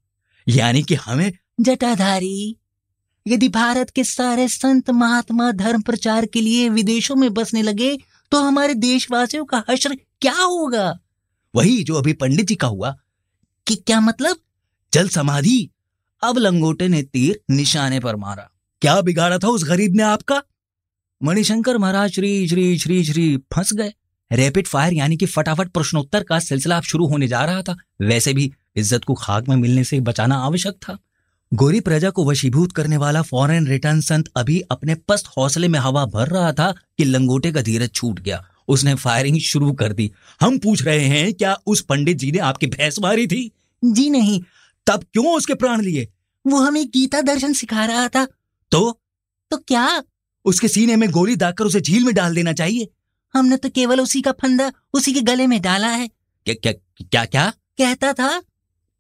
यानी 0.49 0.83
कि 0.83 0.95
हमें 0.95 1.33
जटाधारी। 1.61 2.57
यदि 3.29 3.49
भारत 3.49 3.91
के 3.91 4.05
सारे 4.05 4.49
संत 4.49 4.91
महात्मा 4.91 5.53
धर्म 5.53 5.83
प्रचार 5.83 6.27
के 6.27 6.41
लिए 6.41 6.69
विदेशों 6.69 7.17
में 7.17 7.35
बसने 7.35 7.63
लगे 7.63 7.99
तो 8.31 8.43
हमारे 8.43 8.75
देशवासियों 8.75 9.45
का 9.45 9.65
हश्र 9.71 9.97
क्या 10.23 10.35
होगा? 10.35 10.99
वही 11.55 11.83
जो 11.85 11.95
अभी 11.95 12.13
पंडित 12.13 12.47
जी 12.47 12.55
का 12.55 12.67
हुआ, 12.67 12.95
कि 13.67 13.75
क्या 13.77 14.01
मतलब? 14.01 14.37
जल 14.93 15.09
समाधि। 15.09 15.71
अब 16.23 16.39
लंगोटे 16.39 16.89
ने 16.89 17.03
तीर 17.03 17.41
निशाने 17.51 18.01
पर 18.01 18.17
मारा। 18.17 18.51
क्या 18.83 19.01
बिगाड़ा 19.01 19.39
था 19.39 19.49
उस 19.49 19.65
गरीब 19.65 19.95
ने 19.95 20.03
आपका? 20.03 20.43
मणिशंकर 21.23 21.79
महाराज 21.79 22.11
श्री 22.11 22.49
श्री 22.49 22.79
श्री 22.79 23.05
श्री 23.05 23.37
फंस 23.37 23.73
गए। 23.73 23.93
रैपिड 24.31 24.67
फायर 24.67 24.93
यानी 24.93 25.17
कि 25.17 25.27
फटाफट 25.27 25.69
प्रश्नोत्तर 25.69 26.23
का 26.23 26.39
सिलसिला 26.39 26.81
शुरू 26.81 27.07
होने 27.07 27.29
जा 27.29 27.45
रहा 27.45 27.63
था। 27.63 27.77
वैसे 28.01 28.35
भी 28.35 28.53
इज़्ज़त 28.77 29.05
को 29.05 29.15
खाक 29.15 29.49
में 29.49 29.57
मिलने 29.57 29.85
से 29.85 30.01
बचाना 30.01 30.37
आवश्यक 30.37 30.75
था। 30.75 30.99
गोरी 31.53 31.81
प्रजा 31.81 32.11
को 32.11 32.25
वशीभूत 32.25 32.73
करने 32.73 32.97
वाला 32.97 33.23
फॉरेन 33.23 33.67
रिटर्न 33.67 34.01
संत 34.01 34.31
अभी 34.37 34.61
अपने 34.61 34.95
पस्त 35.09 35.27
हौसले 35.37 35.69
में 35.69 35.79
हवा 35.79 36.05
भर 36.05 36.29
रहा 36.29 36.53
था 36.53 36.71
कि 36.99 37.05
लंगोटे 37.05 37.53
का 37.53 37.63
धीरज 37.63 37.93
छूट 37.95 38.21
गया। 38.21 38.45
उसने 38.69 38.95
फायरिंग 38.95 39.41
शुरू 39.41 39.73
कर 39.73 39.93
दी। 39.93 40.13
हम 40.41 40.59
पूछ 40.59 40.83
रहे 40.83 41.05
हैं 41.05 41.35
क्या 41.35 41.57
उस 41.67 41.81
पंडित 41.81 42.17
जी 42.17 42.33
ने 42.33 42.39
आपकी 42.39 42.67
भैंस 42.67 42.99
मारी 42.99 43.27
थी? 43.27 43.51
जी 43.85 44.11
नहीं। 44.11 44.43
तब 44.87 45.05
क्यों 45.13 45.37
उसके 45.37 45.55
प्राण 45.55 45.81
लिए? 45.81 46.09
वो 46.47 46.59
हमें 46.59 46.87
गीता 46.89 47.21
दर्शन 47.21 47.53
सिखा 47.53 47.85
रहा 47.85 48.09
था। 48.09 48.27
तो? 48.71 49.01
तो 49.51 49.57
क्या? 49.57 50.03
उसके 50.45 50.69
सीने 50.69 50.97
में 50.97 51.11
गोली 51.11 51.37
दागकर 51.37 51.65
उसे 51.65 51.81
झील 51.81 52.05
में 52.05 52.15
डाल 52.15 52.35
देना 52.35 52.53
चाहिए। 52.53 52.89
हमने 53.35 53.57
तो 53.57 53.69
केवल 53.69 54.01
उसी 54.01 54.23
का 54.23 54.33
फंदा 54.33 54.73
उसी 54.95 55.13
के 55.13 55.21
गले 55.21 55.47
में 55.47 55.61
डाला 55.63 55.89
है। 55.89 56.09
क्या 56.09 56.55
क्या 56.55 56.73
क्या 57.11 57.25
क्या? 57.25 57.53
कहता 57.79 58.13
था 58.13 58.43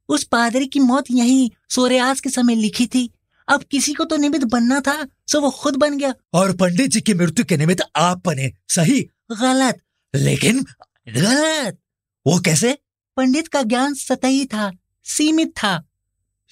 उस 0.08 0.24
पादरी 0.24 0.66
की 0.66 0.80
मौत 0.80 1.04
यही 1.10 1.52
सूर्यास्त 1.70 2.24
के 2.24 2.30
समय 2.30 2.54
लिखी 2.54 2.86
थी। 2.86 3.10
अब 3.48 3.62
किसी 3.62 3.92
को 3.92 4.04
तो 4.04 4.16
निमित्त 4.16 4.44
बनना 4.44 4.80
था 4.80 5.06
सो 5.26 5.40
वो 5.40 5.50
खुद 5.50 5.76
बन 5.76 5.98
गया। 5.98 6.14
और 6.32 6.52
पंडित 6.52 6.90
जी 6.90 7.00
की 7.00 7.14
मृत्यु 7.14 7.44
के 7.44 7.56
निमित्त 7.56 7.84
आप 7.96 8.22
बने। 8.26 8.52
सही? 8.68 9.08
गलत, 9.32 9.80
लेकिन 10.14 10.64
गलत। 11.08 11.78
वो 12.26 12.40
कैसे? 12.40 12.78
पंडित 13.16 13.48
का 13.48 13.62
ज्ञान 13.62 13.94
सतही 13.94 14.44
था, 14.44 14.72
सीमित 15.04 15.48
था। 15.56 15.84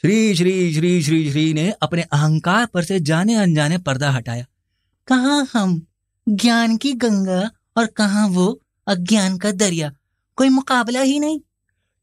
श्री 0.00 0.34
श्री 0.34 0.74
श्री 0.74 1.02
श्री 1.02 1.30
श्री 1.30 1.54
ने 1.54 1.70
अपने 1.82 2.02
अहंकार 2.02 2.66
पर 2.66 2.84
से 2.84 3.00
जाने 3.00 3.34
अनजाने 3.34 3.78
पर्दा 3.78 4.10
हटाया। 4.10 4.46
कहा 5.06 5.46
हम? 5.52 5.86
ज्ञान 6.28 6.76
की 6.76 6.92
गंगा 6.92 7.50
और 7.76 7.86
कहा 7.86 8.26
वो 8.26 8.62
अज्ञान 8.86 9.38
का 9.38 9.52
दरिया? 9.52 9.92
कोई 10.36 10.48
मुकाबला 10.48 11.00
ही 11.00 11.18
नहीं। 11.18 11.40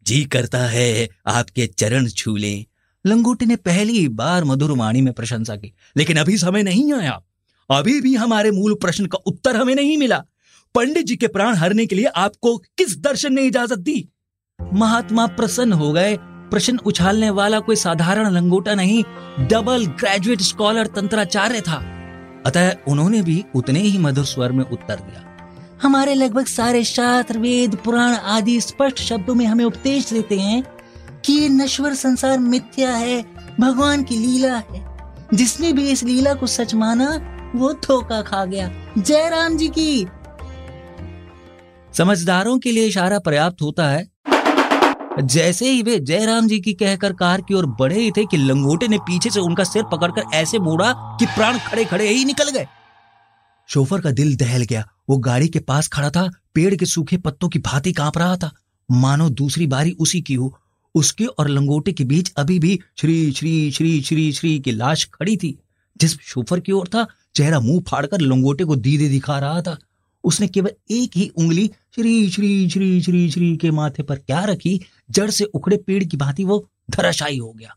जी 0.04 0.26
करता 0.26 0.60
है, 0.60 1.10
आपके 1.28 1.68
चरण 1.68 2.10
छू 2.10 2.36
लें। 2.36 2.66
लंगोटी 3.06 3.46
ने 3.46 3.56
पहली 3.56 4.08
बार 4.08 4.44
मधुर 4.44 4.72
वाणी 4.72 5.02
में 5.02 5.14
प्रशंसा 5.14 5.56
की, 5.56 5.74
लेकिन 5.98 6.18
अभी 6.18 6.38
समय 6.38 6.64
नहीं 6.64 6.94
आया। 6.94 7.22
अभी 7.72 8.02
भी 8.02 8.16
हमारे 8.16 8.52
मूल 8.52 8.74
प्रश्न 8.74 9.06
का 9.06 9.18
उत्तर 9.18 9.56
हमें 9.56 9.76
नहीं 9.76 9.98
मिला। 9.98 10.26
पंडित 10.76 11.06
जी 11.06 11.16
के 11.16 11.28
प्राण 11.28 11.56
हरने 11.56 11.86
के 11.86 11.96
लिए 11.96 12.06
आपको 12.06 12.58
किस 12.58 13.00
दर्शन 13.00 13.34
ने 13.34 13.42
इजाज़त 13.42 13.78
दी? 13.78 14.10
महात्मा 14.74 15.28
प्रसन्न 15.28 15.74
हो 15.74 15.94
गए। 15.94 16.18
प्रश्न 16.22 16.78
उछालने 16.78 17.30
वाला 17.30 17.60
कोई 17.60 17.76
साधारण 17.76 18.30
लंगोटा 18.30 18.76
नहीं 18.76 19.04
डबल 19.48 19.86
ग्रेजुएट 19.86 20.42
स्कॉलर 20.42 20.88
तंत्राचार्य 20.88 21.62
था। 21.62 21.76
अतः 22.46 22.76
उन्होंने 22.88 23.22
भी 23.22 23.46
उतने 23.56 23.80
ही 23.80 23.98
मधुर 23.98 24.26
स्वर 24.26 24.52
में 24.52 24.66
उत्तर 24.66 24.96
दिया। 24.96 25.28
हमारे 25.84 26.14
लगभग 26.14 26.46
सारे 26.46 26.84
शास्त्र, 26.84 27.40
वेद, 27.40 27.76
पुराण 27.76 28.14
आदि 28.14 28.62
स्पष्ट 28.62 29.00
शब्दों 29.00 29.36
में 29.36 29.46
हमें 29.46 29.66
उपदेश 29.66 30.14
देते 30.14 30.40
हैं 30.40 30.64
कि 31.26 31.34
ये 31.34 31.50
नश्वर 31.50 31.94
संसार 31.94 32.40
मिथ्या 32.40 32.92
है, 32.92 33.26
भगवान 33.60 34.04
की 34.04 34.18
लीला 34.18 34.56
है। 34.58 34.98
जिसने 35.34 35.74
भी 35.74 35.92
इस 35.92 36.04
लीला 36.04 36.34
को 36.34 36.48
सच 36.48 36.76
माना, 36.76 37.38
वो 37.56 37.74
धोखा 37.74 38.22
खा 38.22 38.46
गया। 38.46 38.72
जय 38.98 39.30
राम 39.30 39.58
जी 39.58 39.68
की 39.68 40.08
समझदारों 41.98 42.60
के 42.60 42.72
लिए 42.72 42.86
इशारा 42.86 43.20
पर्याप्त 43.20 43.62
होता 43.62 43.90
है। 43.90 44.08
जैसे 45.24 45.72
ही 45.72 45.82
वे 45.82 46.00
जयराम 46.00 46.48
जी 46.48 46.60
की 46.60 46.74
कहकर 46.74 47.14
कार 47.14 47.42
की 47.42 47.54
ओर 47.54 47.66
बढ़े 47.66 48.00
ही 48.00 48.12
थे 48.12 48.26
कि 48.26 48.38
लंगोटे 48.38 48.88
ने 48.88 48.98
पीछे 48.98 49.30
से 49.30 49.40
उनका 49.40 49.64
सिर 49.64 49.84
पकड़कर 49.84 50.24
ऐसे 50.34 50.60
मोड़ा 50.60 51.18
कि 51.20 51.26
प्राण 51.26 51.58
खड़े 51.60 51.86
खड़े 51.86 52.08
ही 52.10 52.26
निकल 52.26 52.50
गए। 52.50 52.68
शोफर 53.68 54.02
का 54.02 54.12
दिल 54.12 54.36
दहल 54.36 54.62
गया। 54.62 54.88
वो 55.10 55.18
गाड़ी 55.18 55.48
के 55.48 55.60
पास 55.60 55.88
खड़ा 55.88 56.10
था। 56.10 56.30
पेड़ 56.54 56.76
के 56.76 56.86
सूखे 56.86 57.18
पत्तों 57.18 57.50
की 57.50 57.60
भांति 57.60 57.92
काँप 57.92 58.18
रहा 58.18 58.36
था। 58.38 58.52
मानो 58.92 59.30
दूसरी 59.30 59.68
बारी 59.68 59.92
उसी 59.92 60.22
की 60.22 60.34
हो। 60.34 60.58
उसके 60.96 61.26
और 61.26 61.50
लंगोटे 61.50 61.92
के 61.92 62.04
बीच 62.04 62.32
अभी 62.38 62.60
भी 62.60 62.80
श्री 62.98 63.32
श्री 63.32 63.72
श्री 63.72 64.02
श्री 64.02 64.32
श्री 64.32 64.60
की 64.60 64.72
लाश 64.72 65.06
खड़ी 65.14 65.38
थी, 65.38 65.58
जिस 65.98 66.20
शोफर 66.22 66.60
की 66.60 66.72
ओर 66.72 66.88
था। 66.88 67.08
चेहरा 67.36 67.60
मुँह 67.60 67.84
फाड़कर 67.88 68.22
लंगोटे 68.22 68.64
को 68.64 68.76
दीदे 68.76 69.10
दिखा 69.10 69.40
रहा 69.40 69.62
था। 69.62 69.78
उसने 70.24 70.48
केवल 70.48 70.72
एक 70.92 71.12
ही 71.16 71.28
उंगली 71.28 71.72
श्री 71.96 72.30
श्री 72.30 72.70
श्री 72.70 73.02
श्री 73.02 73.30
श्री 73.32 73.56
के 73.58 73.72
माथे 73.72 74.04
पर 74.04 74.16
क्या 74.16 74.44
रखी? 74.44 74.80
जड़ 75.12 75.30
से 75.30 75.44
उखड़े 75.44 75.78
पेड़ 75.78 76.04
की 76.04 76.18
भांति 76.18 76.44
वो 76.44 76.68
धराशायी 76.92 77.38
हो 77.38 77.52
गया। 77.52 77.76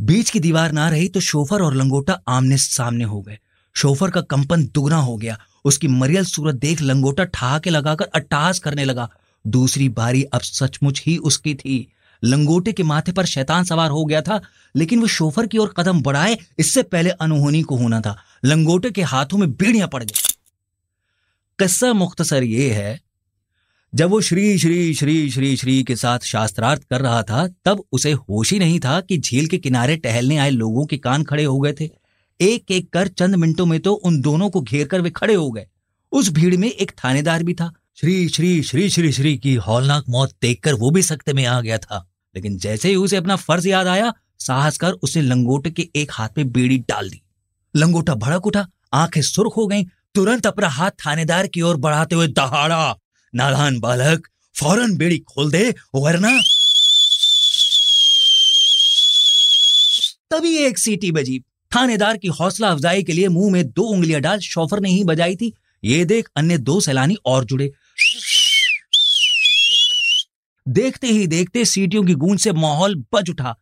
बीच 0.00 0.30
की 0.30 0.40
दीवार 0.40 0.72
ना 0.72 0.88
रही 0.88 1.08
तो 1.08 1.20
शोफर 1.20 1.62
और 1.62 1.74
लंगोटा 1.74 2.20
आमने 2.28 2.56
सामने 2.56 3.04
हो 3.04 3.20
गए। 3.22 3.38
शोफर 3.74 4.10
का 4.10 4.20
कंपन 4.20 4.64
दुगना 4.64 4.96
हो 4.96 5.16
गया। 5.16 5.38
उसकी 5.64 5.88
मरियल 5.88 6.24
सूरत 6.24 6.54
देख 6.54 6.82
लंगोटा 6.82 7.24
ठहाके 7.24 7.70
लगाकर 7.70 8.04
अट्टास 8.04 8.58
करने 8.58 8.84
लगा। 8.84 9.08
दूसरी 9.46 9.88
बारी 9.88 10.22
अब 10.22 10.40
सचमुच 10.40 11.02
ही 11.06 11.16
उसकी 11.16 11.54
थी। 11.54 11.92
लंगोटे 12.24 12.72
के 12.72 12.82
माथे 12.82 13.12
पर 13.12 13.24
शैतान 13.24 13.64
सवार 13.64 13.90
हो 13.90 14.04
गया 14.04 14.22
था, 14.22 14.40
लेकिन 14.76 15.00
वो 15.00 15.06
शोफर 15.06 15.46
की 15.46 15.58
ओर 15.58 15.74
कदम 15.76 16.02
बढ़ाए, 16.02 16.38
इससे 16.58 16.82
पहले 16.82 17.10
अनहोनी 17.10 17.62
को 17.62 17.76
होना 17.76 18.00
था। 18.00 18.16
लंगोटे 18.44 18.90
के 18.90 19.02
हाथों 19.02 19.38
में 19.38 19.52
बीड़ियाँ 19.52 19.88
पड़ 19.88 20.04
गई। 20.04 20.29
किस्सा 21.60 21.92
मुख्तसर 21.92 22.42
ये 22.42 22.70
है, 22.70 23.00
जब 23.94 24.10
वो 24.10 24.20
श्री 24.20 24.58
श्री 24.58 24.94
श्री 24.94 25.30
श्री 25.30 25.56
श्री 25.56 25.82
के 25.82 25.96
साथ 25.96 26.18
शास्त्रार्थ 26.18 26.82
कर 26.82 27.00
रहा 27.00 27.22
था, 27.22 27.48
तब 27.64 27.84
उसे 27.92 28.12
होश 28.12 28.52
ही 28.52 28.58
नहीं 28.58 28.80
था 28.80 29.00
कि 29.00 29.18
झील 29.18 29.46
के 29.46 29.58
किनारे 29.58 29.96
टहलने 29.96 30.36
आए 30.36 30.50
लोगों 30.50 30.86
के 30.86 30.98
कान 30.98 31.24
खड़े 31.24 31.44
हो 31.44 31.60
गए 31.60 31.72
थे। 31.80 31.90
एक 32.40 32.70
एक 32.70 32.92
कर 32.92 33.08
चंद 33.08 33.34
मिनटों 33.34 33.66
में 33.66 33.80
तो 33.80 33.92
उन 33.92 34.20
दोनों 34.20 34.50
को 34.50 34.60
घेर 34.60 34.86
कर 34.86 35.00
वे 35.00 35.10
खड़े 35.10 35.34
हो 35.34 35.50
गए। 35.50 35.66
उस 36.12 36.30
भीड़ 36.30 36.56
में 36.56 36.70
एक 36.70 36.92
थानेदार 37.04 37.42
भी 37.42 37.54
था। 37.54 37.72
श्री 37.96 38.28
श्री 38.28 38.62
श्री 38.62 38.90
श्री 38.90 39.12
श्री 39.12 39.38
की 39.38 39.54
हौलनाक 39.54 40.04
मौत 40.08 40.32
देखकर 40.42 40.74
वो 40.74 40.90
भी 40.90 41.02
सख्त 41.02 41.30
में 41.30 41.44
आ 41.46 41.60
गया 41.60 41.78
था। 41.78 42.10
लेकिन 42.36 42.58
जैसे 42.58 42.88
ही 42.88 42.96
उसे 42.96 43.16
अपना 43.16 43.36
फ़र्ज़ 43.36 43.68
याद 43.68 43.86
आया, 43.86 44.12
साहस 44.38 44.78
कर 44.78 44.92
उसने 44.92 45.22
लंगोटे 45.22 45.70
के 45.70 45.88
एक 45.96 46.10
हाथ 46.12 46.28
में 46.38 46.52
बेड़ी 46.52 46.78
डाल 46.78 47.10
दी। 47.10 47.22
लंगोटा 47.76 48.14
भड़क 48.14 48.46
उठा, 48.46 48.68
आँखें 48.92 49.22
सुर्ख 49.22 49.52
हो 49.56 49.66
गईं 49.66 49.84
तुरंत 50.14 50.46
अपना 50.46 50.68
हाथ 50.68 50.90
थानेदार 51.06 51.46
की 51.46 51.60
ओर 51.62 51.76
बढ़ाते 51.76 52.14
हुए 52.14 52.26
दहाड़ा। 52.28 52.96
नादान 53.34 53.78
बालक, 53.80 54.26
फ़ौरन 54.54 54.96
बेड़ी 54.96 55.18
खोल 55.18 55.50
दे, 55.50 55.74
वरना 55.94 56.40
तभी 60.30 60.56
एक 60.56 60.78
सीटी 60.78 61.10
बजी। 61.12 61.38
थानेदार 61.72 62.16
की 62.16 62.28
हौसला 62.28 62.68
अफजाई 62.68 63.02
के 63.02 63.12
लिए 63.12 63.28
मुँह 63.28 63.52
में 63.52 63.64
दो 63.70 63.82
उंगलियाँ 63.82 64.20
डाल 64.20 64.40
शोफर 64.40 64.80
ने 64.80 64.90
ही 64.90 65.04
बजाई 65.04 65.36
थी। 65.36 65.52
ये 65.84 66.04
देख 66.04 66.28
अन्य 66.36 66.58
दो 66.58 66.80
सैलानी 66.80 67.16
और 67.26 67.44
जुड़े। 67.44 67.70
देखते 70.66 71.06
ही 71.06 71.26
देखते 71.26 71.64
सीटियों 71.64 72.02
की 72.04 72.14
गूंज 72.14 72.40
से 72.40 72.52
माहौल 72.52 72.94
बज 73.14 73.30
उठा। 73.30 73.54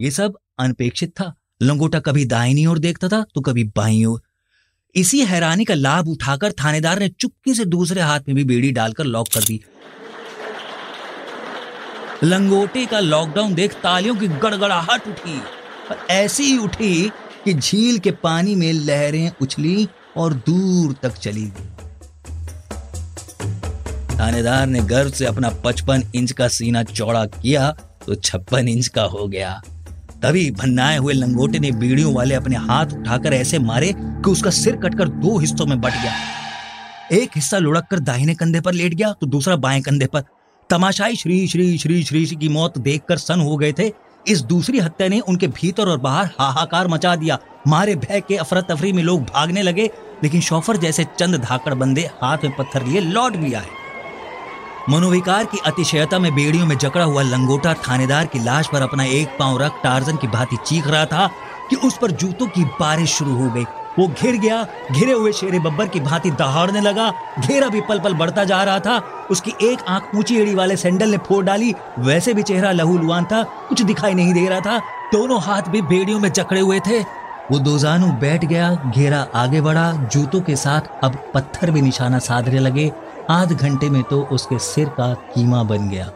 ये 0.00 0.10
सब 0.10 0.38
अनपेक्षित 0.60 1.10
था। 1.10 1.32
लंगोटा 1.62 1.98
कभी 2.00 2.24
दाहिनी 2.24 2.66
ओर 2.66 2.78
देखता 2.78 3.08
था 3.08 3.24
तो 3.34 3.40
कभी 3.40 3.64
बाई 3.76 4.04
ओर। 4.04 4.20
इसी 4.94 5.20
हैरानी 5.24 5.64
का 5.64 5.74
लाभ 5.74 6.08
उठाकर 6.08 6.52
थानेदार 6.54 6.98
ने 6.98 7.08
चुपके 7.10 7.54
से 7.54 7.64
दूसरे 7.66 8.00
हाथ 8.00 8.20
में 8.28 8.34
भी 8.36 8.44
बेड़ी 8.44 8.70
डालकर 8.72 9.04
लॉक 9.06 9.28
कर 9.28 9.44
दी। 9.44 9.60
लंगोटे 12.24 12.84
का 12.86 13.00
लॉकडाउन 13.00 13.54
देख 13.54 13.74
तालियों 13.74 14.14
की 14.16 14.28
गड़गड़ाहट 14.28 15.08
उठी। 15.08 15.38
और 15.90 16.06
ऐसी 16.10 16.56
उठी 16.58 17.08
कि 17.44 17.54
झील 17.54 17.98
के 17.98 18.10
पानी 18.22 18.54
में 18.54 18.72
लहरें 18.72 19.30
उछली 19.42 19.88
और 20.16 20.34
दूर 20.46 20.94
तक 21.02 21.14
चली 21.14 21.44
गई। 21.46 21.68
थानेदार 24.16 24.66
ने 24.66 24.80
गर्व 24.80 25.10
से 25.10 25.26
अपना 25.26 25.50
पचपन 25.64 26.02
इंच 26.14 26.32
का 26.32 26.48
सीना 26.48 26.82
चौड़ा 26.82 27.24
किया 27.26 27.70
तो 28.06 28.14
छप्पन 28.14 28.68
इंच 28.68 28.88
का 28.88 29.02
हो 29.04 29.26
गया। 29.28 29.60
तभी 30.22 30.50
भन्नाए 30.50 30.96
हुए 30.96 31.12
लंगोटे 31.12 31.58
ने 31.58 31.70
बीड़ियों 31.72 32.12
वाले 32.14 32.34
अपने 32.34 32.56
हाथ 32.56 32.86
उठाकर 32.86 33.32
ऐसे 33.32 33.58
मारे 33.58 33.92
कि 33.96 34.30
उसका 34.30 34.50
सिर 34.50 34.76
कटकर 34.76 35.08
दो 35.08 35.38
हिस्सों 35.38 35.66
में 35.66 35.80
बट 35.80 35.92
गया। 35.92 36.12
एक 37.12 37.30
हिस्सा 37.36 37.58
लुढ़क 37.58 37.86
कर 37.90 38.00
दाहिने 38.00 38.34
कंधे 38.34 38.60
पर 38.60 38.72
लेट 38.72 38.94
गया 38.94 39.12
तो 39.12 39.26
दूसरा 39.26 39.56
बाएँ 39.56 39.80
कंधे 39.80 40.06
पर। 40.06 40.24
तमाशाई 40.70 41.16
श्री 41.16 41.46
श्री 41.46 41.78
श्री 41.78 42.02
श्री 42.04 42.24
की 42.26 42.48
मौत 42.48 42.78
देखकर 42.78 43.18
सन 43.18 43.40
हो 43.40 43.56
गए 43.56 43.72
थे। 43.72 43.90
इस 44.28 44.42
दूसरी 44.42 44.78
हत्या 44.78 45.08
ने 45.08 45.20
उनके 45.20 45.46
भीतर 45.48 45.88
और 45.88 45.98
बाहर 45.98 46.30
हाहाकार 46.38 46.88
मचा 46.88 47.16
दिया। 47.16 47.38
मारे, 47.68 47.94
भय 47.94 48.20
के 48.20 48.36
अफरा 48.36 48.60
तफरी 48.60 48.92
में 48.92 49.02
लोग 49.02 49.22
भागने 49.24 49.62
लगे, 49.62 49.90
लेकिन 50.22 50.40
शौफर 50.40 50.76
जैसे 50.76 51.04
चंद 51.18 51.36
धाकड़ 51.36 51.74
बंदे 51.74 52.08
हाथ 52.22 52.44
में 52.44 52.56
पत्थर 52.56 52.86
लिए 52.86 53.00
लौट 53.00 53.36
भी 53.36 53.52
आए। 53.52 53.66
मनोविकार 54.88 55.44
की 55.44 55.58
अतिशयता 55.66 56.18
में 56.18 56.34
बेड़ियों 56.34 56.66
में 56.66 56.78
जकड़ा 56.78 57.04
हुआ 57.04 57.22
लंगोटा 57.22 57.74
थानेदार 57.74 58.26
की 58.26 58.38
लाश 58.38 58.68
पर 58.72 58.82
अपना 58.82 59.04
एक 59.04 59.28
पाँव 59.38 59.58
रख 59.58 59.72
टार्जन 59.82 60.16
की 60.16 60.26
भांति 60.26 60.56
चीख 60.66 60.86
रहा 60.86 61.04
था 61.06 61.30
कि 61.70 61.76
उस 61.76 61.98
पर 61.98 62.10
जूतों 62.10 62.46
की 62.46 62.64
बारिश 62.64 63.14
शुरू 63.14 63.34
हो 63.34 63.50
गई। 63.50 63.64
वो 63.98 64.06
घिर 64.08 64.36
गया, 64.36 64.66
घिरे 64.92 65.12
हुए 65.12 65.32
शेरे 65.32 65.58
बब्बर 65.58 65.88
की 65.88 66.00
भांति 66.00 66.30
दहाड़ने 66.30 66.80
लगा। 66.80 67.12
घेरा 67.40 67.68
भी 67.68 67.80
पल 67.80 67.98
पल 67.98 68.14
बढ़ता 68.14 68.44
जा 68.44 68.62
रहा 68.64 68.78
था। 68.78 69.02
उसकी 69.30 69.52
एक 69.62 69.78
आँख 69.88 70.14
ऊँची 70.14 70.36
एड़ी 70.36 70.54
वाले 70.54 70.76
सैंडल 70.76 71.10
ने 71.10 71.18
फोड़ 71.18 71.44
डाली। 71.44 71.74
वैसे 71.98 72.34
भी 72.34 72.42
चेहरा 72.42 72.72
लहूलुआन 72.72 73.24
था, 73.24 73.42
कुछ 73.42 73.82
दिखाई 73.82 74.14
नहीं 74.14 74.34
दे 74.34 74.48
रहा 74.48 74.60
था। 74.60 74.78
दोनों 75.12 75.40
हाथ 75.42 75.62
भी 75.62 75.82
बेड़ियों 75.82 76.20
में 76.20 76.32
जकड़े 76.32 76.60
हुए 76.60 76.80
थे। 76.80 77.00
वो 77.50 77.58
दोजानू 77.58 78.06
बैठ 78.06 78.44
गया, 78.44 78.74
घेरा 78.96 79.26
आगे 79.34 79.60
बढ़ा, 79.60 79.92
जूतों 79.92 80.40
के 80.40 80.56
साथ 80.56 80.80
अब 81.04 81.30
पत्थर 81.34 81.70
भी 81.70 81.82
निशाना 81.82 82.18
साधने 82.18 82.58
लगे। 82.58 82.92
आध 83.30 83.52
घंटे 83.52 83.90
में 83.90 84.02
तो 84.02 84.22
उसके 84.22 84.58
सिर 84.58 84.88
का 84.88 85.12
कीमा 85.34 85.62
बन 85.62 85.88
गया। 85.88 86.06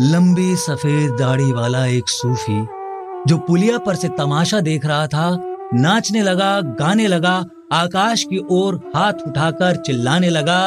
लंबी 0.00 0.56
सफ़ेद 0.56 1.10
दाढ़ी 1.10 1.52
वाला 1.52 1.84
एक 1.86 2.08
सूफी, 2.08 2.60
जो 3.26 3.38
पुलिया 3.38 3.78
पर 3.78 3.94
से 3.94 4.08
तमाशा 4.08 4.60
देख 4.60 4.84
रहा 4.86 5.06
था, 5.06 5.30
नाचने 5.74 6.22
लगा, 6.22 6.60
गाने 6.60 7.06
लगा, 7.06 7.44
आकाश 7.72 8.24
की 8.24 8.44
ओर 8.50 8.76
हाथ 8.96 9.26
उठाकर 9.26 9.76
चिल्लाने 9.76 10.28
लगा 10.28 10.60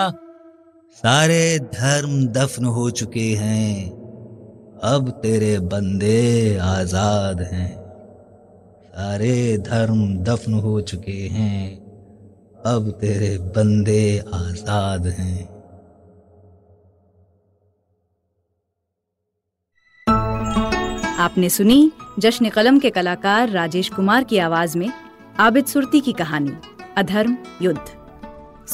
सारे 0.98 1.60
धर्म 1.60 2.28
दफन 2.28 2.66
हो 2.66 2.90
चुके 2.90 3.28
हैं। 3.34 3.90
अब 4.84 5.10
तेरे 5.10 5.60
बंदे 5.60 6.58
आज़ाद 6.58 7.42
हैं। 7.42 7.72
सारे 8.88 9.58
धर्म 9.58 10.18
दफन 10.18 10.54
हो 10.54 10.82
चुके 10.82 11.12
हैं। 11.12 11.78
अब 12.66 12.90
तेरे 12.92 13.38
बंदे 13.38 14.20
आज़ाद 14.34 15.08
हैं। 15.08 15.48
आपने 21.20 21.50
सुनी 21.50 21.92
जश्न 22.20 22.50
कलम 22.50 22.80
के 22.80 22.90
कलाकार 22.90 23.50
राजेश 23.50 23.90
कुमार 23.90 24.24
की 24.24 24.38
आवाज़ 24.38 24.78
में 24.78 24.92
आबिद 25.40 25.66
सुरती 25.66 26.02
की 26.02 26.14
कहानी, 26.14 26.52
अधर्म, 26.98 27.38
युद्ध। 27.62 27.99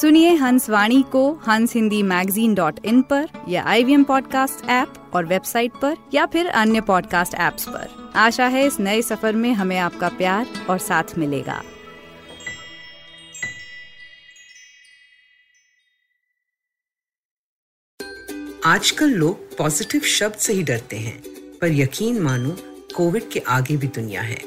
सुनिए 0.00 0.34
हंस 0.34 0.68
वाणी 0.70 1.02
को 1.02 1.32
हंस 1.48 1.74
हिंदी 1.74 2.02
मैगजीन 2.02 2.54
डॉट 2.54 2.84
इन 2.84 3.02
पर 3.02 3.28
या 3.48 3.62
आई 3.64 3.84
वी 3.84 3.96
पॉडकास्ट 4.04 4.68
ऐप 4.68 5.10
और 5.14 5.24
वेबसाइट 5.26 5.72
पर 5.82 5.96
या 6.14 6.26
फिर 6.26 6.46
अन्य 6.46 6.80
पॉडकास्ट 6.80 7.34
ऐप्स 7.34 7.68
पर। 7.68 8.12
आशा 8.16 8.46
है 8.46 8.66
इस 8.66 8.78
नए 8.80 9.02
सफ़र 9.02 9.32
में 9.32 9.52
हमें 9.52 9.78
आपका 9.78 10.08
प्यार 10.08 10.46
और 10.70 10.78
साथ 10.78 11.18
मिलेगा। 11.18 11.62
आजकल 18.64 19.10
लोग 19.10 19.56
पॉजिटिव 19.58 20.00
शब्द 20.00 20.34
से 20.34 20.52
ही 20.52 20.62
डरते 20.62 20.96
हैं, 20.96 21.20
पर 21.60 21.72
यकीन 21.72 22.20
मानो, 22.20 22.56
कोविड 22.96 23.30
के 23.30 23.40
आगे 23.40 23.76
भी 23.76 23.86
दुनिया 23.86 24.22
है, 24.22 24.42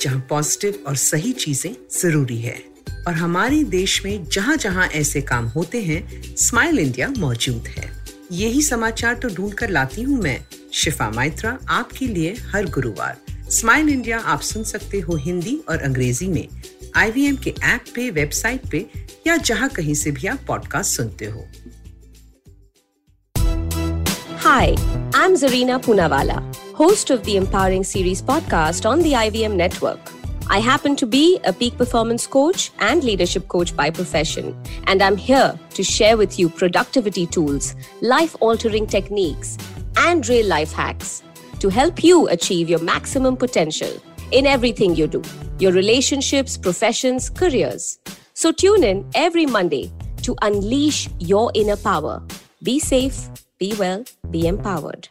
जहाँ 0.00 0.26
पॉजिटिव 0.30 0.84
और 0.86 0.96
सही 0.96 1.32
चीज़ें 1.32 1.74
ज़रूरी 1.90 2.38
है। 2.38 2.73
और 3.06 3.14
हमारे 3.14 3.64
देश 3.64 4.04
में 4.04 4.24
जहाँ 4.24 4.56
जहाँ 4.56 4.86
ऐसे 4.86 5.20
काम 5.20 5.46
होते 5.46 5.82
हैं 5.82 6.22
स्माइल 6.36 6.78
इंडिया 6.78 7.08
मौजूद 7.18 7.68
है। 7.68 7.92
यही 8.32 8.62
समाचार 8.62 9.14
तो 9.14 9.28
ढूंढ 9.28 9.52
कर 9.52 9.70
लाती 9.70 10.02
हूँ 10.02 10.18
मैं। 10.22 10.44
शिफा 10.72 11.10
माइत्रा 11.10 11.58
आपके 11.68 12.06
लिए 12.06 12.36
हर 12.52 12.66
गुरुवार। 12.66 13.16
स्माइल 13.50 13.88
इंडिया 13.88 14.18
आप 14.18 14.40
सुन 14.40 14.64
सकते 14.64 15.00
हो 15.00 15.16
हिंदी 15.16 15.60
और 15.68 15.78
अंग्रेज़ी 15.78 16.28
में। 16.28 16.48
आईवीएम 16.96 17.36
के 17.36 17.54
ऐप 17.62 17.84
पे 17.94 18.10
वेबसाइट 18.10 18.70
पे 18.70 18.86
या 19.26 19.36
जहाँ 19.36 19.68
कहीं 19.68 19.94
से 19.94 20.10
भी 20.10 20.26
आप 20.26 20.40
पॉडकास्ट 20.48 20.96
सुनते 20.96 21.24
हो। 21.24 21.46
Hi, 24.44 24.76
I'm 25.12 25.36
Zarina 25.36 25.78
Punawala, 25.84 26.38
host 26.80 27.10
of 27.10 27.22
the 27.24 27.36
Empowering 27.36 27.84
Series 27.84 28.20
podcast 28.22 28.86
on 28.86 29.02
the 29.02 29.12
IVM 29.12 29.56
network. 29.60 30.23
I 30.50 30.58
happen 30.58 30.94
to 30.96 31.06
be 31.06 31.40
a 31.44 31.52
peak 31.52 31.78
performance 31.78 32.26
coach 32.26 32.70
and 32.78 33.02
leadership 33.02 33.48
coach 33.48 33.74
by 33.74 33.90
profession, 33.90 34.54
and 34.86 35.02
I'm 35.02 35.16
here 35.16 35.58
to 35.70 35.82
share 35.82 36.18
with 36.18 36.38
you 36.38 36.50
productivity 36.50 37.26
tools, 37.26 37.74
life 38.02 38.36
altering 38.40 38.86
techniques, 38.86 39.56
and 39.96 40.26
real 40.28 40.46
life 40.46 40.72
hacks 40.72 41.22
to 41.60 41.70
help 41.70 42.04
you 42.04 42.28
achieve 42.28 42.68
your 42.68 42.80
maximum 42.80 43.36
potential 43.36 43.90
in 44.32 44.46
everything 44.46 44.94
you 44.94 45.06
do 45.06 45.22
your 45.60 45.72
relationships, 45.72 46.58
professions, 46.58 47.30
careers. 47.30 47.98
So 48.34 48.52
tune 48.52 48.84
in 48.84 49.08
every 49.14 49.46
Monday 49.46 49.92
to 50.22 50.36
unleash 50.42 51.08
your 51.20 51.52
inner 51.54 51.76
power. 51.76 52.22
Be 52.62 52.80
safe, 52.80 53.28
be 53.58 53.74
well, 53.78 54.04
be 54.30 54.46
empowered. 54.46 55.08